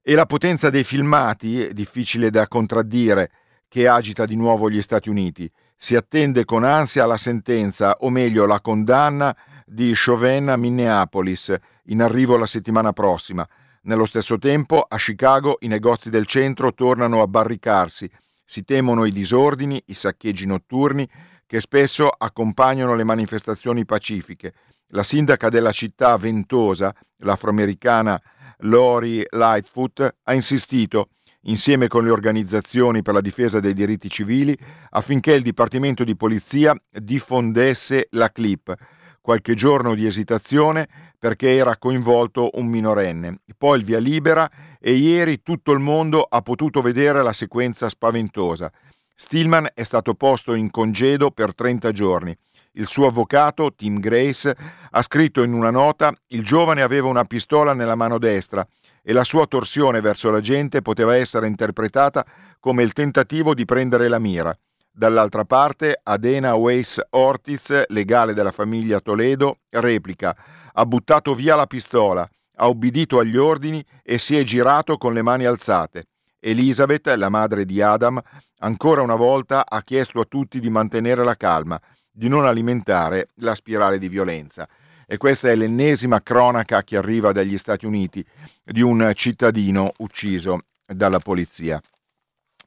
[0.02, 3.30] E la potenza dei filmati, difficile da contraddire,
[3.68, 5.50] che agita di nuovo gli Stati Uniti.
[5.78, 12.02] Si attende con ansia la sentenza, o meglio la condanna di Chauvin a Minneapolis, in
[12.02, 13.48] arrivo la settimana prossima.
[13.84, 18.08] Nello stesso tempo, a Chicago i negozi del centro tornano a barricarsi.
[18.46, 21.10] Si temono i disordini, i saccheggi notturni
[21.48, 24.54] che spesso accompagnano le manifestazioni pacifiche.
[24.90, 28.22] La sindaca della città ventosa, l'afroamericana
[28.60, 31.10] Lori Lightfoot, ha insistito,
[31.46, 34.56] insieme con le organizzazioni per la difesa dei diritti civili,
[34.92, 38.76] affinché il Dipartimento di Polizia diffondesse la clip.
[39.22, 40.88] Qualche giorno di esitazione
[41.20, 43.42] perché era coinvolto un minorenne.
[43.56, 48.72] Poi il via libera e ieri tutto il mondo ha potuto vedere la sequenza spaventosa.
[49.14, 52.36] Stillman è stato posto in congedo per 30 giorni.
[52.74, 54.56] Il suo avvocato, Tim Grace,
[54.90, 58.68] ha scritto in una nota il giovane aveva una pistola nella mano destra
[59.04, 62.26] e la sua torsione verso la gente poteva essere interpretata
[62.60, 64.58] come il tentativo di prendere la mira.
[64.94, 70.36] Dall'altra parte, Adena Weiss Ortiz, legale della famiglia Toledo, replica:
[70.74, 75.22] ha buttato via la pistola, ha ubbidito agli ordini e si è girato con le
[75.22, 76.08] mani alzate.
[76.40, 78.20] Elizabeth, la madre di Adam,
[78.60, 81.80] ancora una volta ha chiesto a tutti di mantenere la calma,
[82.12, 84.68] di non alimentare la spirale di violenza.
[85.08, 88.26] E questa è l'ennesima cronaca che arriva dagli Stati Uniti
[88.64, 91.82] di un cittadino ucciso dalla polizia.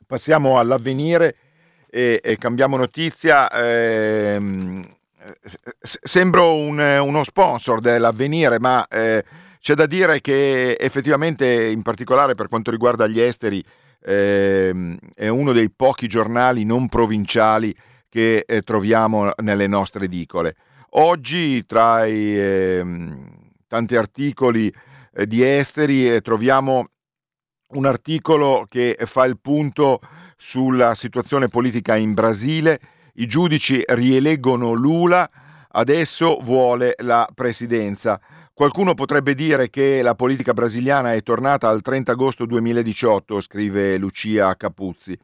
[0.07, 1.37] Passiamo all'avvenire
[1.95, 3.49] e, e cambiamo notizia.
[3.51, 4.41] Eh,
[5.81, 9.25] sembro un, uno sponsor dell'avvenire, ma eh,
[9.61, 13.65] c'è da dire che effettivamente, in particolare per quanto riguarda gli esteri,
[14.03, 17.73] eh, è uno dei pochi giornali non provinciali
[18.09, 20.57] che eh, troviamo nelle nostre edicole.
[20.97, 23.29] Oggi, tra i ehm,
[23.69, 24.73] tanti articoli
[25.15, 26.89] eh, di esteri, eh, troviamo
[27.69, 30.01] un articolo che fa il punto
[30.37, 32.81] sulla situazione politica in Brasile.
[33.15, 35.29] I giudici rieleggono Lula,
[35.71, 38.21] adesso vuole la presidenza.
[38.53, 44.55] Qualcuno potrebbe dire che la politica brasiliana è tornata al 30 agosto 2018, scrive Lucia
[44.57, 45.19] Capuzzi.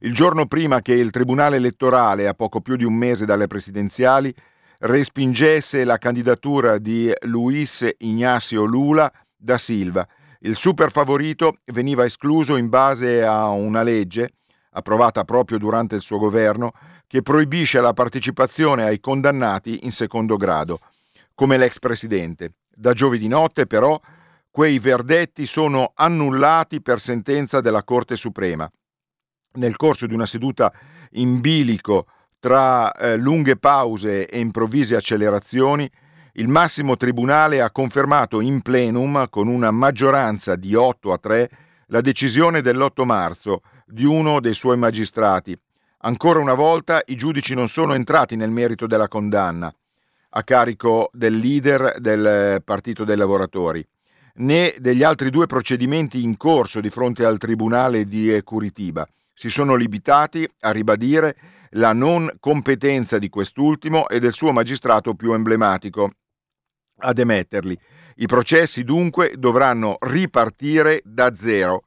[0.00, 4.34] Il giorno prima che il Tribunale elettorale, a poco più di un mese dalle presidenziali,
[4.80, 10.06] respingesse la candidatura di Luis Ignacio Lula da Silva.
[10.44, 14.34] Il super favorito veniva escluso in base a una legge,
[14.72, 16.72] approvata proprio durante il suo governo,
[17.06, 20.80] che proibisce la partecipazione ai condannati in secondo grado.
[21.34, 22.52] come l'ex presidente.
[22.72, 23.98] Da giovedì notte, però,
[24.50, 28.70] quei verdetti sono annullati per sentenza della Corte Suprema.
[29.54, 30.72] Nel corso di una seduta
[31.12, 32.06] in bilico
[32.38, 35.90] tra eh, lunghe pause e improvvise accelerazioni,
[36.36, 41.50] il massimo tribunale ha confermato in plenum, con una maggioranza di 8 a 3,
[41.88, 45.56] la decisione dell'8 marzo di uno dei suoi magistrati.
[45.98, 49.72] Ancora una volta i giudici non sono entrati nel merito della condanna
[50.36, 53.86] a carico del leader del Partito dei Lavoratori,
[54.36, 59.06] né degli altri due procedimenti in corso di fronte al Tribunale di Curitiba.
[59.32, 61.36] Si sono limitati a ribadire
[61.76, 66.10] la non competenza di quest'ultimo e del suo magistrato più emblematico,
[66.98, 67.78] ad emetterli.
[68.16, 71.84] I processi dunque dovranno ripartire da zero.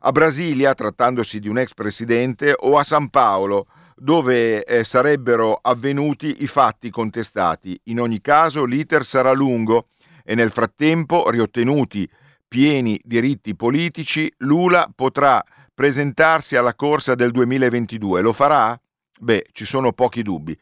[0.00, 6.42] A Brasilia, trattandosi di un ex presidente, o a San Paolo, dove eh, sarebbero avvenuti
[6.42, 7.78] i fatti contestati.
[7.84, 9.88] In ogni caso l'iter sarà lungo
[10.24, 12.08] e nel frattempo, riottenuti
[12.46, 15.44] pieni diritti politici, Lula potrà
[15.74, 18.20] presentarsi alla corsa del 2022.
[18.20, 18.78] Lo farà?
[19.20, 20.56] Beh, ci sono pochi dubbi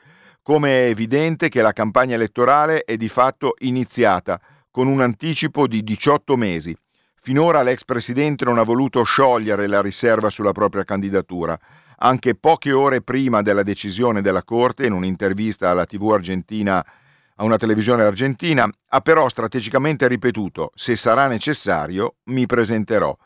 [0.46, 4.40] come è evidente che la campagna elettorale è di fatto iniziata
[4.70, 6.72] con un anticipo di 18 mesi.
[7.20, 11.58] Finora l'ex presidente non ha voluto sciogliere la riserva sulla propria candidatura.
[11.96, 17.56] Anche poche ore prima della decisione della Corte, in un'intervista alla TV argentina, a una
[17.56, 23.16] televisione argentina, ha però strategicamente ripetuto: se sarà necessario, mi presenterò.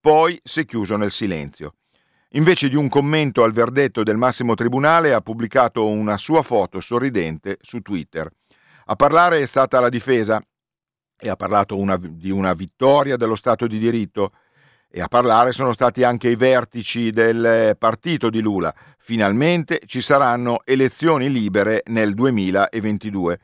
[0.00, 1.74] Poi si è chiuso nel silenzio.
[2.34, 7.58] Invece di un commento al verdetto del massimo tribunale ha pubblicato una sua foto sorridente
[7.60, 8.30] su Twitter.
[8.84, 10.40] A parlare è stata la difesa
[11.18, 14.32] e ha parlato una, di una vittoria dello Stato di diritto
[14.88, 18.72] e a parlare sono stati anche i vertici del partito di Lula.
[18.98, 23.40] Finalmente ci saranno elezioni libere nel 2022.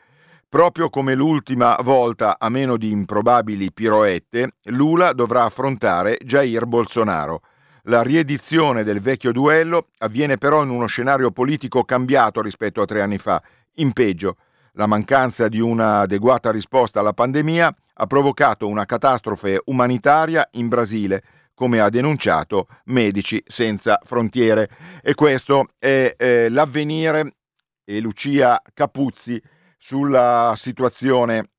[0.49, 7.41] Proprio come l'ultima volta, a meno di improbabili piroette, Lula dovrà affrontare Jair Bolsonaro.
[7.89, 13.01] La riedizione del vecchio duello avviene però in uno scenario politico cambiato rispetto a tre
[13.01, 13.41] anni fa,
[13.75, 14.39] in peggio.
[14.73, 21.23] La mancanza di un'adeguata risposta alla pandemia ha provocato una catastrofe umanitaria in Brasile,
[21.55, 24.69] come ha denunciato Medici Senza Frontiere.
[25.01, 27.37] E questo è eh, l'avvenire
[27.85, 29.41] e Lucia Capuzzi
[29.79, 31.51] sulla situazione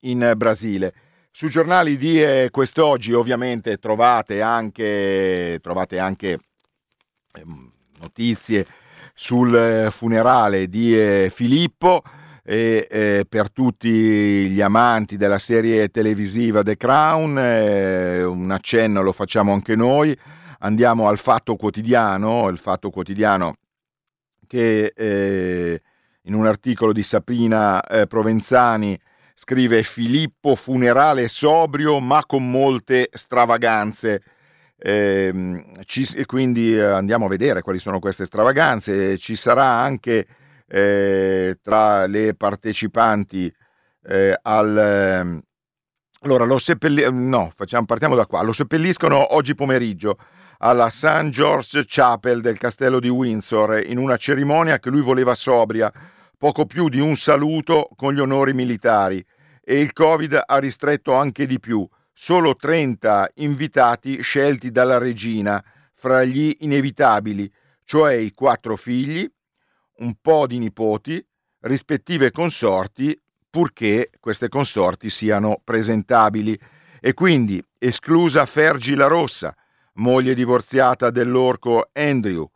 [0.00, 0.94] in Brasile.
[1.36, 6.38] Sui giornali di eh, quest'oggi ovviamente trovate anche, trovate anche
[7.32, 7.44] eh,
[7.98, 8.64] notizie
[9.14, 12.04] sul eh, funerale di eh, Filippo
[12.44, 19.74] e per tutti gli amanti della serie televisiva The Crown un accenno lo facciamo anche
[19.74, 20.16] noi.
[20.60, 23.56] Andiamo al Fatto Quotidiano il Fatto Quotidiano
[24.46, 25.80] che
[26.22, 28.96] in un articolo di Saprina Provenzani
[29.34, 34.22] scrive Filippo funerale sobrio ma con molte stravaganze.
[34.76, 39.18] Eh, ci, e quindi eh, andiamo a vedere quali sono queste stravaganze.
[39.18, 40.26] Ci sarà anche
[40.68, 43.52] eh, tra le partecipanti
[44.06, 44.78] eh, al...
[44.78, 45.42] Ehm,
[46.20, 48.40] allora, lo seppelli- no, facciamo, partiamo da qua.
[48.42, 50.16] Lo seppelliscono oggi pomeriggio
[50.58, 51.28] alla St.
[51.28, 55.92] George Chapel del castello di Windsor in una cerimonia che lui voleva sobria
[56.44, 59.24] poco più di un saluto con gli onori militari
[59.64, 65.64] e il Covid ha ristretto anche di più, solo 30 invitati scelti dalla regina
[65.94, 67.50] fra gli inevitabili,
[67.84, 69.26] cioè i quattro figli,
[70.00, 71.26] un po' di nipoti,
[71.60, 73.18] rispettive consorti,
[73.48, 76.60] purché queste consorti siano presentabili,
[77.00, 79.56] e quindi esclusa Fergi la Rossa,
[79.94, 82.46] moglie divorziata dell'orco Andrew,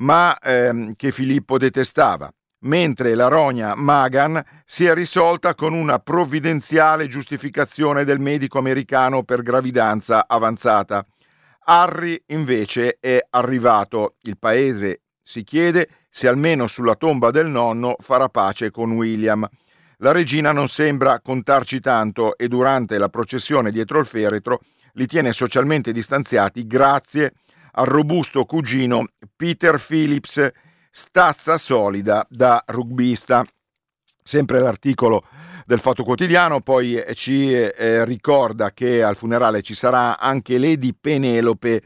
[0.00, 2.30] ma ehm, che Filippo detestava,
[2.62, 9.42] mentre la rogna Magan si è risolta con una provvidenziale giustificazione del medico americano per
[9.42, 11.06] gravidanza avanzata.
[11.64, 14.16] Harry invece è arrivato.
[14.22, 19.46] Il paese si chiede se almeno sulla tomba del nonno farà pace con William.
[19.98, 24.60] La regina non sembra contarci tanto e durante la processione dietro il feretro
[24.94, 27.32] li tiene socialmente distanziati grazie
[27.74, 29.06] al robusto cugino
[29.36, 30.50] Peter Phillips
[30.94, 33.44] stazza solida da rugbista.
[34.22, 35.24] Sempre l'articolo
[35.64, 40.92] del Fatto Quotidiano poi eh, ci eh, ricorda che al funerale ci sarà anche Lady
[40.92, 41.82] Penelope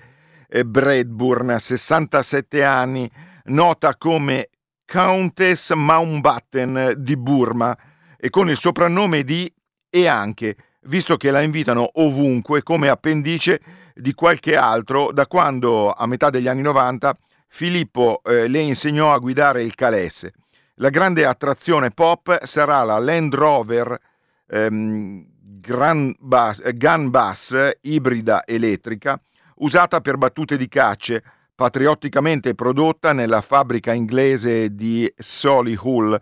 [0.49, 3.09] eh, Bradburn, 67 anni,
[3.45, 4.49] nota come
[4.85, 7.77] Countess Mountbatten di Burma
[8.19, 9.51] e con il soprannome di
[9.89, 13.61] e anche, visto che la invitano ovunque come appendice
[13.95, 17.17] di qualche altro da quando a metà degli anni 90
[17.49, 20.33] Filippo eh, le insegnò a guidare il calesse.
[20.77, 23.99] La grande attrazione pop sarà la Land Rover
[24.47, 25.27] ehm,
[25.67, 29.21] eh, Gun Bass ibrida elettrica
[29.57, 31.23] usata per battute di cacce,
[31.55, 36.19] patriotticamente prodotta nella fabbrica inglese di Solihull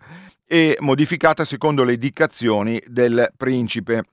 [0.47, 4.03] e modificata secondo le indicazioni del principe.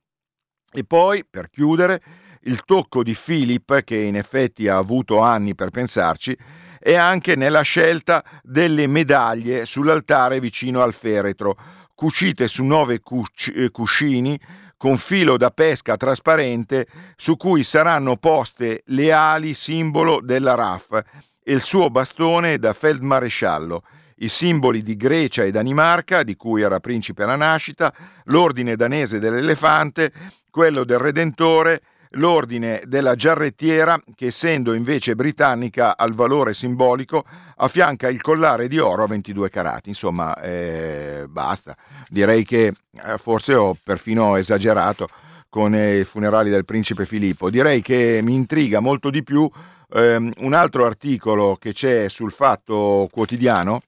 [0.72, 2.02] E poi, per chiudere,
[2.42, 6.36] il tocco di Philip, che in effetti ha avuto anni per pensarci,
[6.82, 11.56] è anche nella scelta delle medaglie sull'altare vicino al feretro,
[11.94, 14.38] cucite su nove cuc- eh, cuscini
[14.76, 21.00] con filo da pesca trasparente su cui saranno poste le ali simbolo della RAF
[21.44, 23.84] e il suo bastone da feldmaresciallo,
[24.16, 30.12] i simboli di Grecia e Danimarca, di cui era principe alla nascita, l'ordine danese dell'elefante,
[30.50, 31.80] quello del Redentore,
[32.12, 37.24] l'ordine della giarrettiera, che essendo invece britannica al valore simbolico,
[37.56, 39.88] affianca il collare di oro a 22 carati.
[39.88, 41.76] Insomma, eh, basta.
[42.08, 42.66] Direi che
[43.04, 45.08] eh, forse ho perfino esagerato
[45.48, 47.50] con eh, i funerali del principe Filippo.
[47.50, 49.48] Direi che mi intriga molto di più
[49.92, 53.82] ehm, un altro articolo che c'è sul Fatto Quotidiano,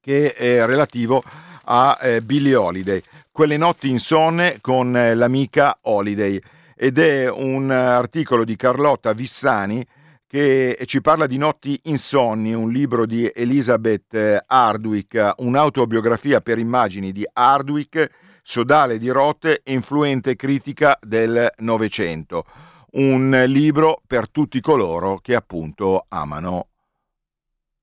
[0.00, 1.22] che è relativo
[1.70, 6.40] a eh, Billie Holiday, quelle notti insonne con eh, l'amica Holiday
[6.80, 9.84] ed è un articolo di Carlotta Vissani
[10.28, 17.10] che ci parla di Notti insonni, un libro di Elizabeth eh, Hardwick, un'autobiografia per immagini
[17.10, 18.10] di Hardwick,
[18.42, 22.44] sodale di Roth e influente critica del Novecento.
[22.90, 26.68] Un libro per tutti coloro che appunto amano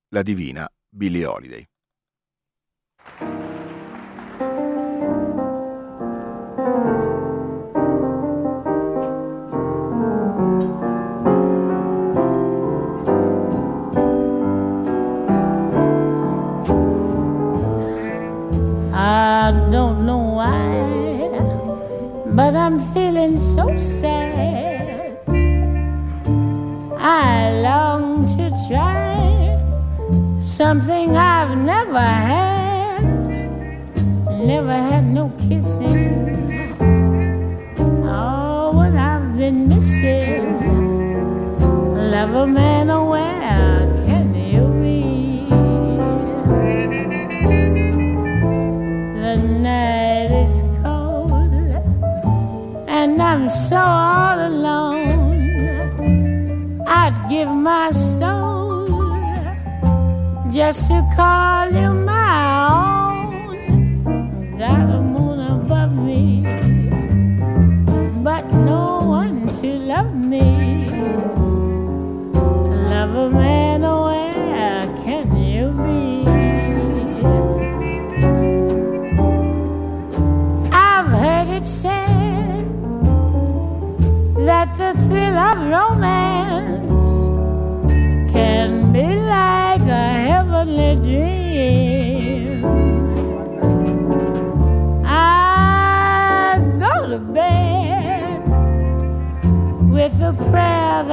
[0.09, 1.67] la divina Billie Holiday.
[19.72, 20.60] Don't know why,
[22.38, 25.18] but I'm feeling so sad.
[26.97, 29.16] I long to try
[30.43, 33.03] something I've never had.
[34.53, 36.76] Never had no kissing.
[38.03, 40.45] Oh, what I've been missing.
[42.12, 42.74] Love a man
[53.45, 55.37] I'm so all alone.
[56.87, 58.87] I'd give my soul
[60.49, 62.94] just to call you my own.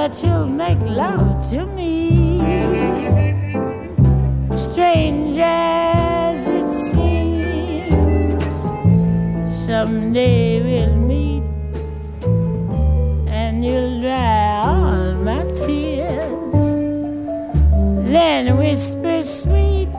[0.02, 2.40] That you'll make love to me.
[4.56, 8.52] Strange as it seems,
[9.64, 11.44] someday we'll meet
[13.28, 16.54] and you'll dry all my tears.
[18.10, 19.90] Then whisper sweet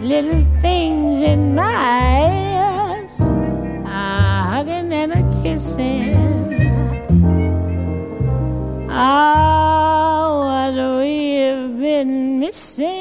[0.00, 6.34] little things in my ears, a hugging and a kissing.
[8.96, 12.94] Oh, what we've been missing.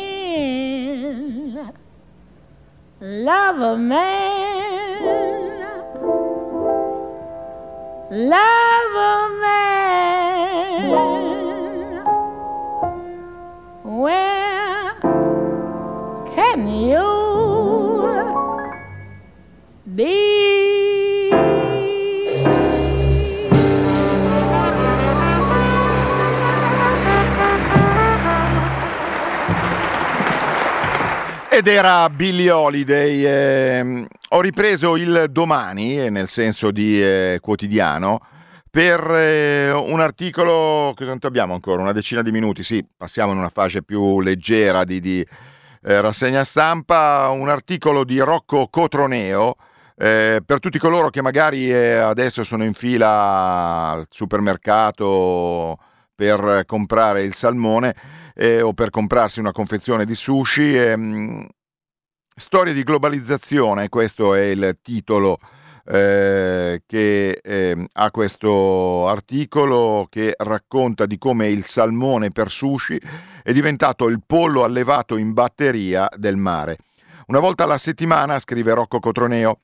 [2.99, 5.03] Love a man.
[8.09, 9.69] Love a man.
[13.83, 14.32] Where
[31.55, 33.23] Ed era Billie Holiday.
[33.23, 38.21] ehm, ho ripreso il domani, eh, nel senso di eh, quotidiano,
[38.71, 41.83] per eh, un articolo, che tanto abbiamo ancora?
[41.83, 45.19] Una decina di minuti, sì, passiamo in una fase più leggera di, di,
[45.83, 49.53] eh, rassegna stampa, un articolo di Rocco Cotroneo,
[49.95, 55.77] eh, per tutti coloro che magari eh, adesso sono in fila al supermercato
[56.15, 57.95] per comprare il salmone
[58.35, 60.77] eh, o per comprarsi una confezione di sushi.
[60.77, 61.47] ehm,
[62.35, 65.37] Storia di globalizzazione, questo è il titolo
[65.85, 72.99] eh, che eh, ha questo articolo che racconta di come il salmone per sushi
[73.43, 76.77] è diventato il pollo allevato in batteria del mare.
[77.27, 79.59] Una volta alla settimana, scrive Rocco Cotroneo,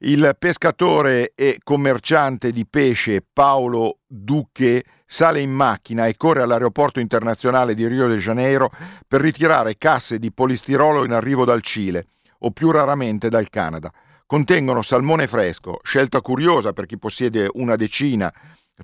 [0.00, 7.74] il pescatore e commerciante di pesce Paolo Duque sale in macchina e corre all'aeroporto internazionale
[7.74, 8.70] di Rio de Janeiro
[9.08, 12.06] per ritirare casse di polistirolo in arrivo dal Cile
[12.40, 13.90] o più raramente dal Canada.
[14.24, 18.32] Contengono salmone fresco, scelta curiosa per chi possiede una decina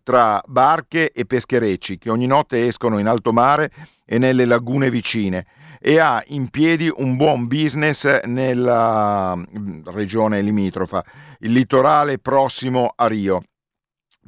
[0.02, 3.70] tra barche e pescherecci che ogni notte escono in alto mare
[4.04, 5.46] e nelle lagune vicine
[5.86, 11.04] e ha in piedi un buon business nella mm, regione limitrofa,
[11.40, 13.42] il litorale prossimo a Rio.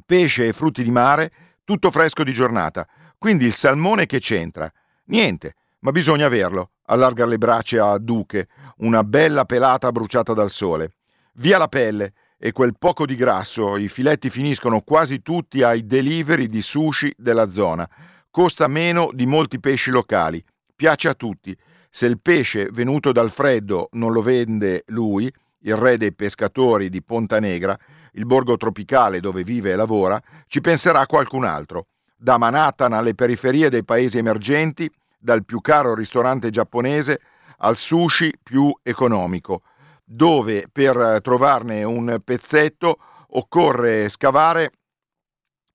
[0.05, 1.31] Pesce e frutti di mare,
[1.63, 2.87] tutto fresco di giornata.
[3.17, 4.71] Quindi il salmone che c'entra?
[5.05, 6.73] Niente, ma bisogna averlo.
[6.89, 10.91] Allarga le braccia a Duche, una bella pelata bruciata dal sole.
[11.37, 16.49] Via la pelle e quel poco di grasso, i filetti finiscono quasi tutti ai delivery
[16.49, 17.89] di sushi della zona.
[18.29, 20.39] Costa meno di molti pesci locali,
[20.77, 21.57] piace a tutti.
[21.89, 25.29] Se il pesce venuto dal freddo non lo vende lui,
[25.61, 27.77] il re dei pescatori di Ponta Negra,
[28.13, 31.87] il borgo tropicale dove vive e lavora, ci penserà qualcun altro.
[32.15, 37.19] Da Manhattan alle periferie dei paesi emergenti, dal più caro ristorante giapponese
[37.57, 39.63] al sushi più economico,
[40.03, 42.97] dove per trovarne un pezzetto
[43.29, 44.71] occorre scavare,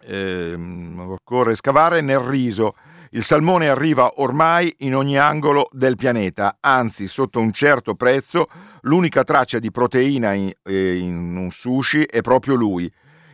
[0.01, 2.75] ehm, occorre scavare nel riso.
[3.15, 8.49] Il salmone arriva ormai in ogni angolo del pianeta, anzi sotto un certo prezzo
[8.83, 12.91] l'unica traccia di proteina in, eh, in un sushi è proprio lui,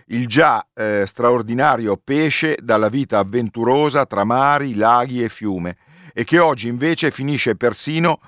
[0.07, 5.77] il già eh, straordinario pesce dalla vita avventurosa tra mari, laghi e fiume
[6.13, 8.19] e che oggi invece finisce persino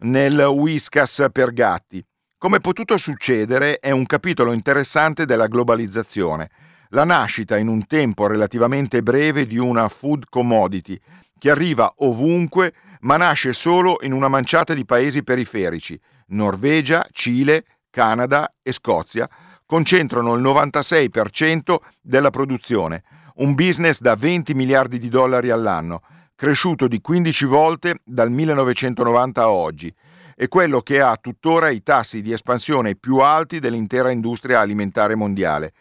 [0.00, 2.04] nel Whiskas per gatti.
[2.36, 6.50] Come è potuto succedere è un capitolo interessante della globalizzazione,
[6.90, 10.98] la nascita in un tempo relativamente breve di una food commodity
[11.38, 18.52] che arriva ovunque ma nasce solo in una manciata di paesi periferici, Norvegia, Cile, Canada
[18.62, 19.28] e Scozia,
[19.64, 23.04] concentrano il 96% della produzione,
[23.36, 26.02] un business da 20 miliardi di dollari all'anno,
[26.34, 29.94] cresciuto di 15 volte dal 1990 a oggi,
[30.34, 35.72] è quello che ha tuttora i tassi di espansione più alti dell'intera industria alimentare mondiale.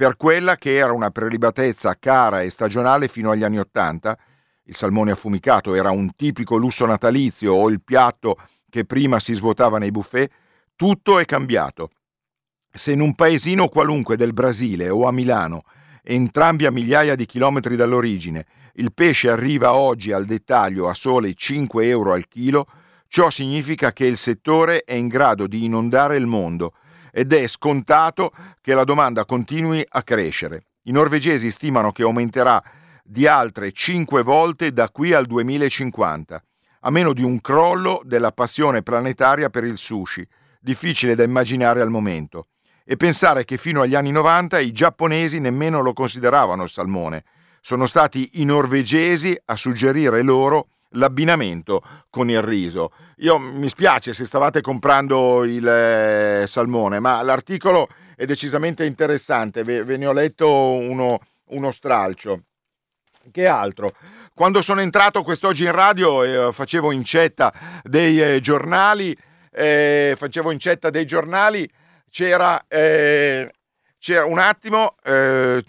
[0.00, 4.16] Per quella che era una prelibatezza cara e stagionale fino agli anni Ottanta,
[4.62, 8.38] il salmone affumicato era un tipico lusso natalizio o il piatto
[8.70, 10.32] che prima si svuotava nei buffet,
[10.74, 11.90] tutto è cambiato.
[12.72, 15.64] Se in un paesino qualunque del Brasile o a Milano,
[16.02, 18.46] entrambi a migliaia di chilometri dall'origine,
[18.76, 22.66] il pesce arriva oggi al dettaglio a sole 5 euro al chilo,
[23.06, 26.72] ciò significa che il settore è in grado di inondare il mondo
[27.12, 30.64] ed è scontato che la domanda continui a crescere.
[30.84, 32.62] I norvegesi stimano che aumenterà
[33.04, 36.42] di altre 5 volte da qui al 2050,
[36.80, 40.26] a meno di un crollo della passione planetaria per il sushi,
[40.60, 42.48] difficile da immaginare al momento
[42.84, 47.24] e pensare che fino agli anni 90 i giapponesi nemmeno lo consideravano il salmone.
[47.60, 52.92] Sono stati i norvegesi a suggerire loro l'abbinamento con il riso.
[53.18, 59.84] Io mi spiace se stavate comprando il eh, salmone, ma l'articolo è decisamente interessante, ve,
[59.84, 62.42] ve ne ho letto uno, uno stralcio.
[63.30, 63.92] Che altro?
[64.34, 69.16] Quando sono entrato quest'oggi in radio eh, facevo incetta dei eh, giornali,
[69.52, 71.68] eh, facevo incetta dei giornali
[72.10, 73.50] c'era, eh,
[74.00, 75.62] c'era un attimo, eh,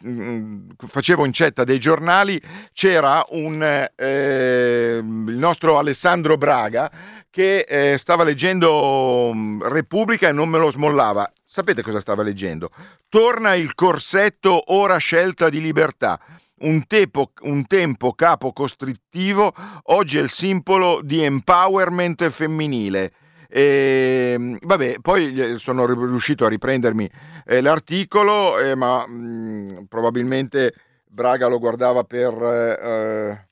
[0.77, 3.61] facevo incetta dei giornali, c'era un,
[3.93, 6.89] eh, il nostro Alessandro Braga
[7.29, 11.29] che eh, stava leggendo mm, Repubblica e non me lo smollava.
[11.45, 12.69] Sapete cosa stava leggendo?
[13.09, 16.17] Torna il corsetto ora scelta di libertà.
[16.61, 19.53] Un, tepo, un tempo capo costrittivo,
[19.85, 23.11] oggi è il simbolo di empowerment femminile.
[23.53, 27.09] E, ehm, vabbè, poi sono riuscito a riprendermi
[27.45, 30.73] eh, l'articolo, eh, ma mh, probabilmente
[31.05, 32.33] Braga lo guardava per...
[32.33, 33.47] Eh,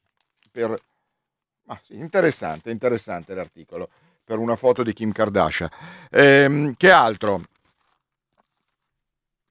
[0.49, 0.81] per...
[1.67, 3.89] Ah, sì, interessante, interessante l'articolo,
[4.23, 5.69] per una foto di Kim Kardashian.
[6.09, 7.41] Ehm, che altro?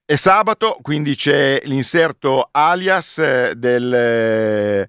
[0.07, 4.89] È sabato, quindi c'è l'inserto alias eh, del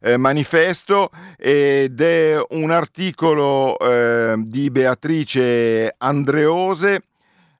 [0.00, 7.02] eh, manifesto ed è un articolo eh, di Beatrice Andreose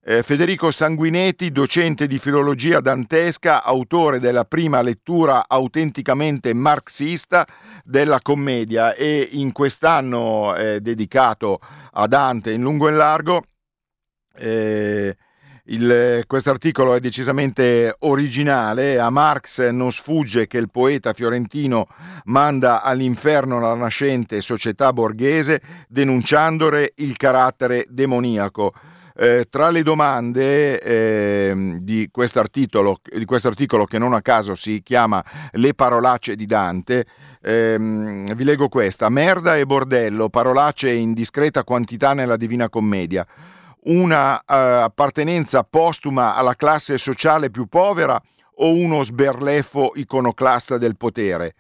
[0.09, 7.45] Eh, Federico Sanguinetti, docente di filologia dantesca, autore della prima lettura autenticamente marxista
[7.85, 11.59] della commedia e in quest'anno dedicato
[11.93, 13.43] a Dante in lungo e largo.
[14.35, 15.15] Eh,
[15.69, 18.99] il, quest'articolo è decisamente originale.
[18.99, 21.87] A Marx non sfugge che il poeta fiorentino
[22.25, 28.73] manda all'inferno la nascente società borghese denunciandone il carattere demoniaco.
[29.21, 35.25] Eh, tra le domande eh, di quest'articolo, di quest'articolo, che non a caso si chiama
[35.51, 37.05] Le parolacce di Dante,
[37.43, 39.09] ehm, vi leggo questa.
[39.09, 43.27] Merda e bordello, parolacce in discreta quantità nella Divina Commedia
[43.85, 44.43] una uh,
[44.85, 48.21] appartenenza postuma alla classe sociale più povera
[48.61, 51.55] o uno sberleffo iconoclasta del potere?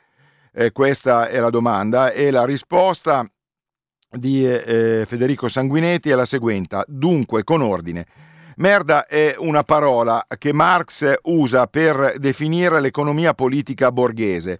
[0.52, 3.24] Eh, questa è la domanda e la risposta
[4.10, 6.82] di eh, Federico Sanguinetti è la seguente.
[6.86, 8.06] Dunque, con ordine.
[8.56, 14.58] Merda è una parola che Marx usa per definire l'economia politica borghese,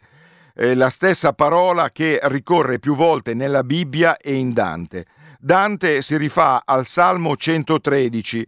[0.55, 5.05] eh, la stessa parola che ricorre più volte nella Bibbia e in Dante.
[5.41, 8.45] Dante si rifà al Salmo 113,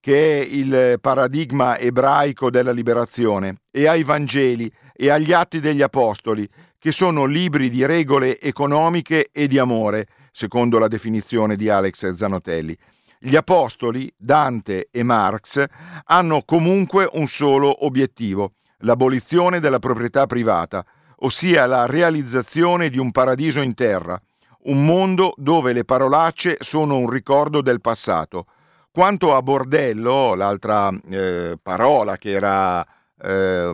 [0.00, 6.48] che è il paradigma ebraico della liberazione, e ai Vangeli e agli Atti degli Apostoli,
[6.78, 12.74] che sono libri di regole economiche e di amore, secondo la definizione di Alex Zanotelli.
[13.18, 15.62] Gli Apostoli, Dante e Marx,
[16.04, 20.82] hanno comunque un solo obiettivo, l'abolizione della proprietà privata,
[21.16, 24.18] ossia la realizzazione di un paradiso in terra,
[24.64, 28.46] un mondo dove le parolacce sono un ricordo del passato.
[28.90, 32.84] Quanto a bordello, l'altra eh, parola che era
[33.22, 33.70] eh,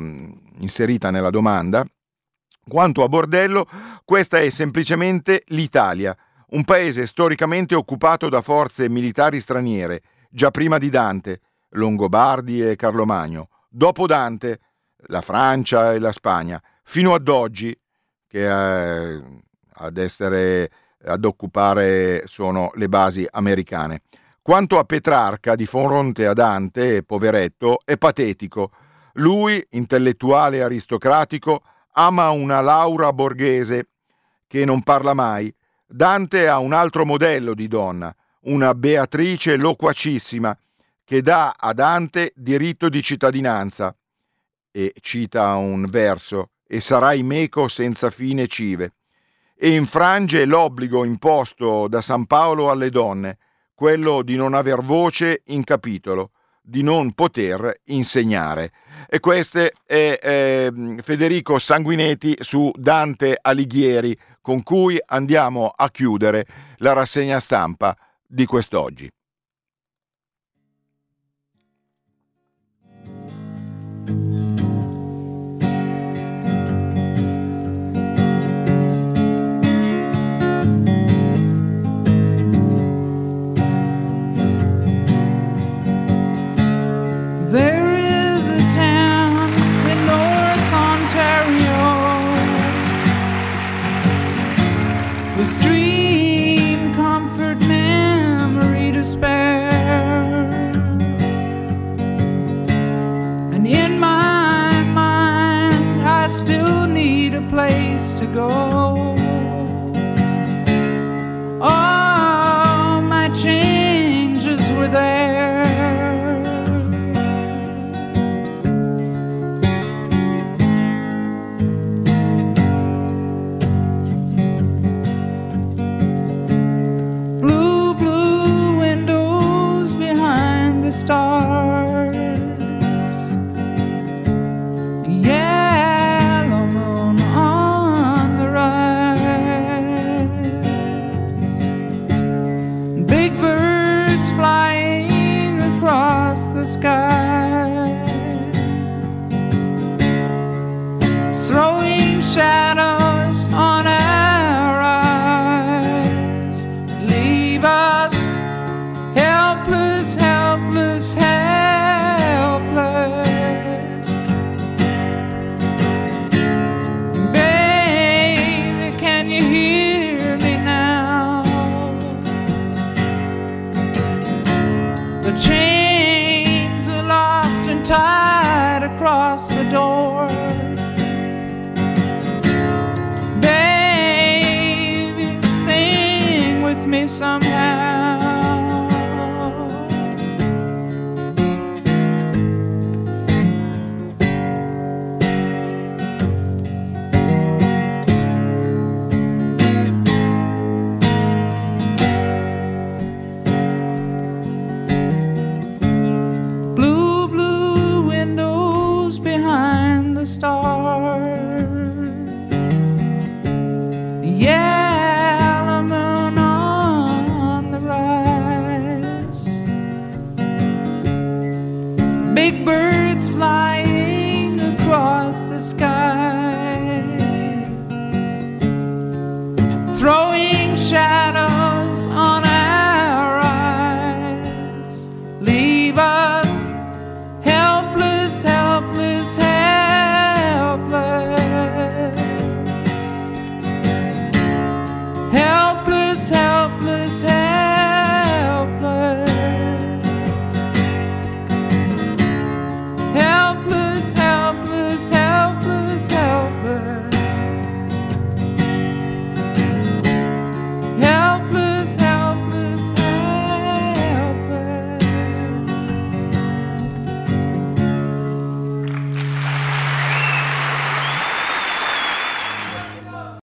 [0.59, 1.85] inserita nella domanda,
[2.69, 3.67] quanto a bordello,
[4.05, 6.17] questa è semplicemente l'Italia,
[6.49, 13.05] un paese storicamente occupato da forze militari straniere, già prima di Dante, Longobardi e Carlo
[13.05, 14.61] Magno, dopo Dante,
[15.09, 17.77] la Francia e la Spagna, fino ad oggi,
[18.29, 19.23] che eh,
[19.77, 20.71] ad essere
[21.05, 24.03] ad occupare sono le basi americane.
[24.43, 28.71] Quanto a Petrarca, di fronte a Dante, poveretto, è patetico.
[29.15, 31.63] Lui, intellettuale aristocratico,
[31.93, 33.89] ama una Laura borghese
[34.47, 35.53] che non parla mai.
[35.85, 40.57] Dante ha un altro modello di donna, una Beatrice loquacissima,
[41.05, 43.95] che dà a Dante diritto di cittadinanza.
[44.71, 48.93] E cita un verso, e sarai meco senza fine cive
[49.59, 53.39] e infrange l'obbligo imposto da San Paolo alle donne,
[53.75, 56.33] quello di non aver voce in capitolo,
[56.63, 58.73] di non poter insegnare.
[59.09, 66.45] E questo è eh, Federico Sanguinetti su Dante Alighieri, con cui andiamo a chiudere
[66.79, 67.97] la rassegna stampa
[68.27, 69.11] di quest'oggi.